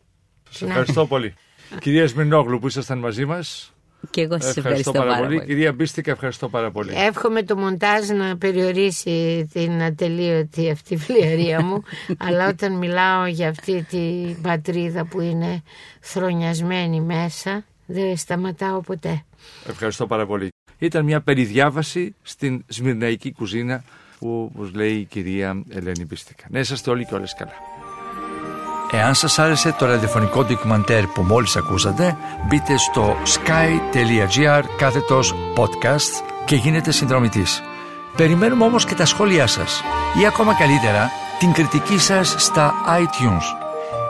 [0.51, 1.35] Σας ευχαριστώ πολύ.
[1.81, 3.73] Κυρία Σμυρνόγλου που ήσασταν μαζί μας.
[4.11, 5.37] Και εγώ σας ευχαριστώ, πάρα, πάρα πολύ.
[5.37, 5.47] πολύ.
[5.49, 6.93] Κυρία Μπίστικα, ευχαριστώ πάρα πολύ.
[6.95, 11.83] Εύχομαι το μοντάζ να περιορίσει την ατελείωτη αυτή φλιαρία μου
[12.27, 15.63] αλλά όταν μιλάω για αυτή την πατρίδα που είναι
[16.01, 19.25] θρονιασμένη μέσα δεν σταματάω ποτέ.
[19.69, 20.49] Ευχαριστώ πάρα πολύ.
[20.79, 23.85] Ήταν μια περιδιάβαση στην σμυρναϊκή κουζίνα
[24.19, 26.45] που όπως λέει η κυρία Ελένη Μπίστικα.
[26.49, 27.53] Να είσαστε όλοι και όλες καλά.
[28.91, 32.17] Εάν σας άρεσε το ραδιοφωνικό ντοκιμαντέρ που μόλις ακούσατε,
[32.49, 37.63] μπείτε στο sky.gr κάθετος podcast και γίνετε συνδρομητής.
[38.17, 39.83] Περιμένουμε όμως και τα σχόλιά σας
[40.23, 43.68] ή ακόμα καλύτερα την κριτική σας στα iTunes.